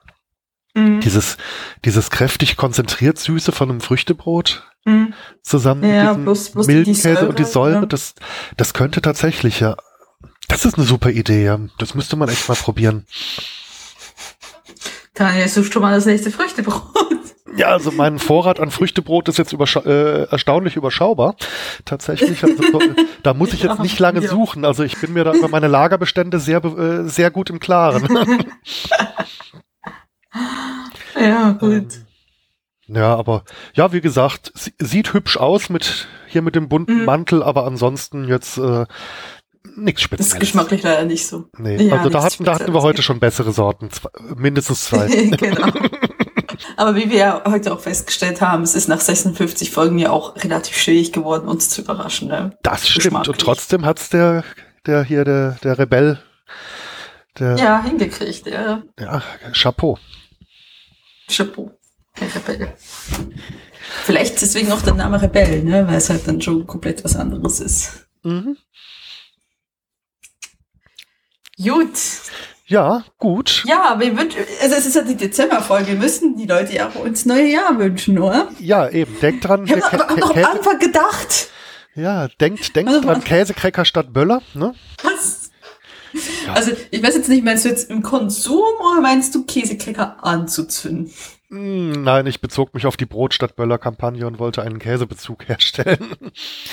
Mhm. 0.74 1.01
Dieses, 1.01 1.37
dieses 1.85 2.11
kräftig 2.11 2.57
konzentriert 2.57 3.18
Süße 3.18 3.53
von 3.53 3.70
einem 3.70 3.81
Früchtebrot 3.81 4.64
Mhm. 4.85 5.12
zusammen 5.42 5.85
Ja, 5.85 6.14
mit 6.14 6.24
plus- 6.24 6.38
diesem 6.38 6.53
plus 6.55 6.66
die 6.66 6.72
milden 6.74 6.94
Käse 6.94 7.29
und 7.29 7.38
die 7.38 7.44
Säure, 7.44 7.81
ja. 7.81 7.87
das, 7.87 8.14
das 8.57 8.72
könnte 8.72 9.03
tatsächlich, 9.03 9.61
ja. 9.61 9.77
Das 10.46 10.64
ist 10.64 10.77
eine 10.79 10.87
super 10.87 11.11
Idee, 11.11 11.44
ja. 11.44 11.59
Das 11.79 11.94
müsste 11.94 12.16
man 12.16 12.29
echt 12.31 12.48
mal 12.48 12.55
probieren. 12.55 13.07
Daniel, 15.14 15.48
suchst 15.48 15.72
schon 15.72 15.83
mal 15.83 15.94
das 15.94 16.07
nächste 16.07 16.31
Früchtebrot. 16.31 16.83
Ja, 17.56 17.68
also 17.68 17.90
mein 17.90 18.18
Vorrat 18.18 18.61
an 18.61 18.70
Früchtebrot 18.70 19.28
ist 19.28 19.38
jetzt 19.38 19.52
überscha 19.52 19.80
äh, 19.80 20.24
erstaunlich 20.24 20.76
überschaubar. 20.76 21.37
Tatsächlich, 21.84 22.42
also, 22.44 22.62
da 23.22 23.34
muss 23.34 23.52
ich 23.52 23.62
jetzt 23.62 23.80
nicht 23.80 23.98
lange 23.98 24.26
suchen. 24.26 24.64
Also 24.64 24.82
ich 24.84 25.00
bin 25.00 25.12
mir 25.12 25.24
da 25.24 25.32
über 25.32 25.48
meine 25.48 25.68
Lagerbestände 25.68 26.38
sehr, 26.40 26.64
äh, 26.64 27.08
sehr 27.08 27.30
gut 27.30 27.50
im 27.50 27.61
Klaren. 27.61 28.08
ja, 31.20 31.52
gut. 31.52 31.70
Ähm, 31.70 31.90
ja, 32.88 33.14
aber 33.14 33.44
ja, 33.74 33.92
wie 33.92 34.00
gesagt, 34.00 34.52
sieht 34.78 35.12
hübsch 35.12 35.37
aus 35.37 35.68
mit 35.68 36.08
hier 36.26 36.42
mit 36.42 36.54
dem 36.54 36.68
bunten 36.68 37.00
mhm. 37.00 37.04
Mantel, 37.04 37.42
aber 37.42 37.66
ansonsten 37.66 38.26
jetzt 38.26 38.56
äh, 38.58 38.87
nichts 39.76 40.02
Spezielles. 40.02 40.30
Das 40.30 40.34
ist 40.34 40.40
geschmacklich 40.40 40.82
leider 40.82 41.04
nicht 41.04 41.26
so. 41.26 41.44
Nee, 41.58 41.88
ja, 41.88 41.96
also 41.96 42.08
da 42.08 42.22
hatten, 42.22 42.44
da 42.44 42.54
hatten 42.54 42.72
wir 42.72 42.82
heute 42.82 43.02
schon 43.02 43.20
bessere 43.20 43.52
Sorten, 43.52 43.90
zwei, 43.90 44.11
mindestens 44.37 44.84
zwei. 44.84 45.06
genau. 45.37 45.68
Aber 46.77 46.94
wie 46.97 47.11
wir 47.11 47.18
ja 47.18 47.42
heute 47.47 47.73
auch 47.73 47.81
festgestellt 47.81 48.40
haben, 48.40 48.62
es 48.62 48.75
ist 48.75 48.88
nach 48.88 49.01
56 49.01 49.71
Folgen 49.71 49.99
ja 49.99 50.11
auch 50.11 50.37
relativ 50.37 50.77
schwierig 50.77 51.12
geworden, 51.12 51.49
uns 51.49 51.71
zu 51.71 51.83
überraschen. 51.83 52.29
Ne? 52.29 52.57
Das 52.62 52.88
stimmt. 52.88 53.29
Und 53.29 53.38
trotzdem 53.38 53.85
hat's 53.85 54.09
der, 54.11 54.44
der 54.87 55.05
hier, 55.05 55.25
der, 55.25 55.59
der 55.62 55.79
Rebell, 55.79 56.18
der, 57.38 57.57
ja, 57.57 57.83
hingekriegt, 57.83 58.47
ja. 58.47 58.83
Ja, 58.99 59.23
Chapeau. 59.53 59.99
Chapeau. 61.29 61.71
Der 62.21 62.35
Rebell. 62.35 62.75
Vielleicht 64.05 64.40
deswegen 64.42 64.73
auch 64.73 64.83
der 64.83 64.94
Name 64.94 65.21
Rebell, 65.21 65.62
ne? 65.62 65.87
weil 65.87 65.97
es 65.97 66.11
halt 66.11 66.27
dann 66.27 66.40
schon 66.40 66.66
komplett 66.66 67.05
was 67.05 67.16
anderes 67.16 67.61
ist. 67.61 68.09
Mhm. 68.23 68.57
Gut. 71.59 71.99
Ja, 72.68 73.02
gut. 73.16 73.64
Ja, 73.66 73.96
wir 73.98 74.14
wünschen, 74.16 74.40
also 74.62 74.76
es 74.76 74.85
ist 74.85 74.94
ja 74.94 75.00
die 75.00 75.16
Dezemberfolge, 75.16 75.88
wir 75.88 75.94
müssen 75.94 76.37
die 76.37 76.44
Leute 76.44 76.74
ja 76.74 76.88
auch 76.88 77.02
ins 77.07 77.24
neue 77.24 77.46
Jahr 77.46 77.78
wünschen, 77.78 78.18
oder? 78.18 78.48
Ja, 78.61 78.90
eben, 78.90 79.18
denkt 79.20 79.48
dran. 79.48 79.64
Ich 79.64 79.72
habe 79.72 80.11
aber 80.11 80.24
auch 80.24 80.37
am 80.37 80.44
Anfang 80.44 80.78
gedacht. 80.78 81.48
Ja, 81.94 82.28
denkt, 82.28 82.76
denkt 82.76 82.92
also, 82.92 83.00
dran, 83.00 83.24
Käsekrecker 83.24 83.87
statt 83.87 84.12
Böller, 84.12 84.42
ne? 84.52 84.74
Was? 85.02 85.50
Ja. 86.46 86.52
Also, 86.52 86.72
ich 86.90 87.02
weiß 87.02 87.16
jetzt 87.16 87.31
nicht, 87.31 87.42
meinst 87.42 87.64
du 87.64 87.70
jetzt 87.70 87.90
im 87.90 88.02
Konsum 88.02 88.62
oder 88.81 89.00
meinst 89.00 89.35
du 89.35 89.46
Käsekrecker 89.46 90.22
anzuzünden? 90.22 91.11
Hm, 91.48 92.02
nein, 92.02 92.26
ich 92.26 92.42
bezog 92.42 92.74
mich 92.74 92.85
auf 92.85 92.98
die 92.98 93.07
Brot 93.07 93.33
statt 93.33 93.57
Böller 93.57 93.78
Kampagne 93.78 94.26
und 94.26 94.38
wollte 94.38 94.62
einen 94.62 94.78
Käsebezug 94.78 95.48
herstellen. 95.48 96.16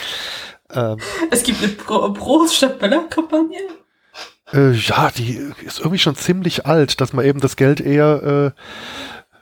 ähm. 0.73 0.97
Es 1.31 1.43
gibt 1.43 1.63
eine 1.63 1.71
Brot 2.11 2.51
statt 2.51 2.79
Böller 2.79 3.05
Kampagne? 3.05 3.59
Äh, 4.55 4.71
ja, 4.71 5.11
die 5.15 5.39
ist 5.65 5.79
irgendwie 5.79 5.99
schon 5.99 6.15
ziemlich 6.15 6.65
alt, 6.65 7.01
dass 7.01 7.13
man 7.13 7.25
eben 7.25 7.39
das 7.39 7.55
Geld 7.55 7.81
eher 7.81 8.53
äh, 8.55 8.61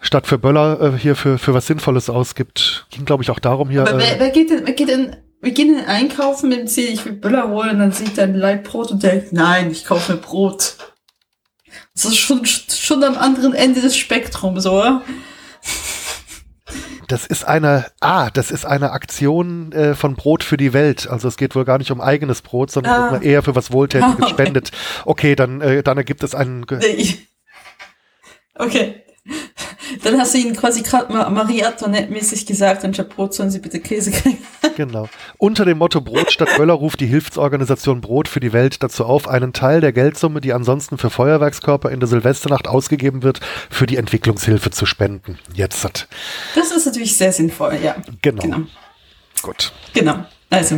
statt 0.02 0.28
für 0.28 0.38
Böller 0.38 0.82
äh, 0.82 0.98
hier 0.98 1.16
für, 1.16 1.38
für 1.38 1.54
was 1.54 1.68
Sinnvolles 1.68 2.10
ausgibt. 2.10 2.88
Ging, 2.90 3.06
glaube 3.06 3.24
ich, 3.24 3.30
auch 3.30 3.40
darum 3.40 3.70
hier. 3.70 3.82
Aber 3.82 3.98
wer, 3.98 4.16
äh, 4.16 4.20
wer 4.20 4.30
geht 4.30 4.50
denn, 4.50 4.66
wer 4.66 4.74
geht 4.74 4.90
denn, 4.90 5.16
wir 5.42 5.52
gehen 5.52 5.78
in 5.78 5.86
Einkaufen 5.86 6.50
mit 6.50 6.60
dem 6.60 6.68
Ziel, 6.68 6.90
ich 6.90 7.06
will 7.06 7.14
Böller 7.14 7.50
holen 7.50 7.72
und 7.72 7.80
dann 7.80 7.92
sieht 7.92 8.18
er 8.18 8.26
ein 8.26 8.36
Leibbrot 8.36 8.92
und 8.92 9.04
denkt, 9.04 9.34
nein, 9.34 9.72
ich 9.72 9.86
kaufe 9.86 10.14
mir 10.14 10.18
Brot. 10.18 10.78
Das 11.94 12.06
ist 12.06 12.18
schon, 12.18 12.46
schon 12.46 13.04
am 13.04 13.18
anderen 13.18 13.54
Ende 13.54 13.82
des 13.82 13.98
Spektrums, 13.98 14.66
oder? 14.66 15.04
Das 17.08 17.26
ist 17.26 17.46
eine, 17.46 17.86
ah, 18.00 18.30
das 18.30 18.52
ist 18.52 18.66
eine 18.66 18.92
Aktion 18.92 19.72
äh, 19.72 19.96
von 19.96 20.16
Brot 20.16 20.44
für 20.44 20.58
die 20.58 20.74
Welt. 20.74 21.08
Also 21.08 21.28
es 21.28 21.38
geht 21.38 21.56
wohl 21.56 21.66
gar 21.66 21.78
nicht 21.78 21.92
um 21.92 22.02
eigenes 22.02 22.42
Brot, 22.42 22.72
sondern 22.72 23.16
ah. 23.16 23.22
eher 23.22 23.44
für 23.44 23.56
was 23.56 23.72
Wohltätiges 23.72 24.16
okay. 24.16 24.30
spendet. 24.30 24.72
Okay, 25.06 25.36
dann, 25.36 25.62
äh, 25.62 25.84
dann 25.84 25.98
ergibt 25.98 26.24
es 26.24 26.36
einen. 26.36 26.66
Okay. 28.56 29.03
Dann 30.04 30.20
hast 30.20 30.34
du 30.34 30.38
ihnen 30.38 30.56
quasi 30.56 30.82
gerade 30.82 31.12
Marie 31.14 31.64
Antoinette-mäßig 31.64 32.46
gesagt, 32.46 32.84
anstatt 32.84 33.10
Brot 33.10 33.34
sollen 33.34 33.52
sie 33.52 33.60
bitte 33.60 33.80
Käse 33.80 34.12
kriegen. 34.12 34.38
Genau. 34.76 35.08
Unter 35.38 35.66
dem 35.66 35.78
Motto 35.78 36.02
Brot 36.02 36.32
statt 36.32 36.50
Böller 36.58 36.74
ruft 36.74 37.00
die 37.00 37.06
Hilfsorganisation 37.06 38.02
Brot 38.02 38.28
für 38.28 38.40
die 38.40 38.54
Welt 38.54 38.82
dazu 38.82 39.06
auf, 39.06 39.28
einen 39.28 39.54
Teil 39.54 39.82
der 39.82 39.94
Geldsumme, 39.94 40.42
die 40.42 40.52
ansonsten 40.52 40.98
für 40.98 41.12
Feuerwerkskörper 41.12 41.92
in 41.92 42.00
der 42.00 42.08
Silvesternacht 42.08 42.68
ausgegeben 42.68 43.22
wird, 43.22 43.40
für 43.70 43.86
die 43.86 43.98
Entwicklungshilfe 43.98 44.72
zu 44.72 44.88
spenden. 44.88 45.38
Jetzt 45.54 45.84
hat. 45.84 46.08
Das 46.56 46.72
ist 46.72 46.88
natürlich 46.88 47.16
sehr 47.16 47.32
sinnvoll, 47.32 47.78
ja. 47.84 47.96
Genau. 48.24 48.42
genau. 48.42 48.58
Gut. 49.44 49.74
Genau. 49.94 50.26
Also. 50.50 50.78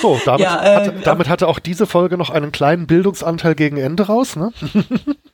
So, 0.00 0.20
damit, 0.24 0.40
ja, 0.40 0.62
äh, 0.62 0.76
hatte, 0.76 0.94
damit 1.04 1.28
hatte 1.28 1.48
auch 1.48 1.58
diese 1.58 1.86
Folge 1.86 2.16
noch 2.16 2.30
einen 2.30 2.52
kleinen 2.52 2.86
Bildungsanteil 2.86 3.54
gegen 3.54 3.76
Ende 3.76 4.06
raus, 4.06 4.36
ne? 4.36 4.52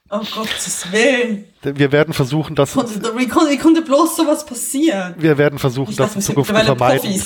Oh 0.09 0.21
Gottes 0.37 0.87
Willen. 0.93 1.47
Wir 1.63 1.91
werden 1.91 2.15
versuchen, 2.15 2.55
dass. 2.55 2.77
Wie 2.77 3.27
konnte, 3.27 3.59
konnte 3.59 3.83
bloß 3.83 4.17
sowas 4.17 4.47
passieren? 4.47 5.17
Wir 5.19 5.37
werden 5.37 5.59
versuchen, 5.59 5.91
ich 5.91 5.97
das 5.97 6.15
dachte, 6.15 6.19
in 6.21 6.23
Zukunft 6.23 6.55
zu 6.55 6.65
vermeiden. 6.65 7.23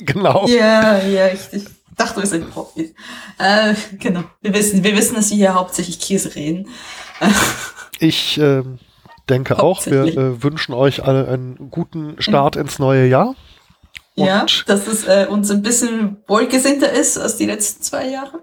genau. 0.06 0.46
Ja, 0.46 1.02
ja, 1.02 1.28
ich, 1.28 1.40
ich 1.52 1.64
dachte, 1.96 2.20
wir 2.22 2.26
sind 2.26 2.50
Profis. 2.50 2.94
Äh, 3.38 3.74
genau. 3.98 4.24
Wir 4.40 4.54
wissen, 4.54 4.82
wir 4.82 4.96
wissen, 4.96 5.16
dass 5.16 5.30
wir 5.30 5.36
hier 5.36 5.54
hauptsächlich 5.54 6.00
Käse 6.00 6.34
reden. 6.34 6.68
ich 7.98 8.38
äh, 8.38 8.62
denke 9.28 9.62
auch, 9.62 9.84
wir 9.84 10.04
äh, 10.04 10.42
wünschen 10.42 10.72
euch 10.72 11.04
alle 11.04 11.28
einen 11.28 11.70
guten 11.70 12.20
Start 12.22 12.56
ins 12.56 12.78
neue 12.78 13.06
Jahr. 13.06 13.34
Und 14.16 14.26
ja, 14.26 14.46
dass 14.66 14.86
es 14.86 15.06
äh, 15.06 15.26
uns 15.28 15.50
ein 15.50 15.62
bisschen 15.62 16.18
wohlgesinnter 16.26 16.90
ist 16.92 17.18
als 17.18 17.36
die 17.36 17.46
letzten 17.46 17.82
zwei 17.82 18.08
Jahre. 18.08 18.40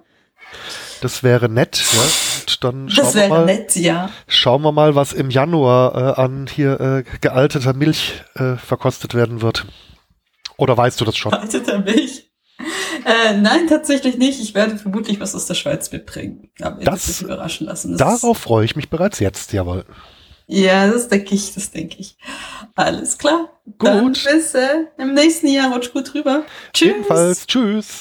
Das 1.02 1.24
wäre 1.24 1.50
nett, 1.50 1.82
ja. 1.94 2.02
Und 2.02 2.64
dann 2.64 2.90
schauen 2.90 3.06
das 3.06 3.16
wäre 3.16 3.30
wir 3.30 3.38
mal, 3.38 3.46
nett, 3.46 3.76
ja. 3.76 4.10
Schauen 4.28 4.62
wir 4.62 4.72
mal, 4.72 4.96
was 4.96 5.14
im 5.14 5.30
Januar 5.30 5.96
äh, 5.96 6.22
an 6.22 6.48
hier 6.48 6.80
äh, 6.80 7.04
gealteter 7.22 7.74
Milch 7.74 8.24
äh, 8.36 8.56
verkostet 8.56 9.16
werden 9.16 9.42
wird. 9.42 9.66
Oder 10.58 10.78
weißt 10.78 11.02
du 11.02 11.06
das 11.06 11.18
schon? 11.18 11.32
Gealteter 11.32 11.80
Milch? 11.80 12.30
Äh, 13.06 13.38
nein, 13.38 13.68
tatsächlich 13.68 14.18
nicht. 14.18 14.40
Ich 14.42 14.54
werde 14.54 14.78
vermutlich 14.78 15.20
was 15.20 15.34
aus 15.34 15.48
der 15.48 15.56
Schweiz 15.56 15.92
mitbringen. 15.92 16.52
Aber 16.62 16.84
das, 16.84 17.22
überraschen 17.22 17.66
lassen. 17.66 17.98
Das 17.98 18.22
darauf 18.22 18.38
freue 18.38 18.66
ich 18.66 18.76
mich 18.76 18.90
bereits 18.90 19.20
jetzt, 19.20 19.54
jawohl. 19.54 19.86
Ja, 20.54 20.86
das 20.92 21.08
denke 21.08 21.34
ich, 21.34 21.54
das 21.54 21.72
denke 21.72 21.96
ich. 22.00 22.18
Alles 22.76 23.18
klar. 23.18 23.50
Gut. 23.80 23.88
Dann 23.88 24.12
bis 24.12 24.54
äh, 24.54 24.86
im 24.98 25.14
nächsten 25.14 25.48
Jahr. 25.48 25.74
Rutsch 25.74 25.94
gut 25.94 26.14
rüber. 26.14 26.44
Tschüss. 26.74 26.90
Ebenfalls. 26.90 27.48
Tschüss. 27.48 28.00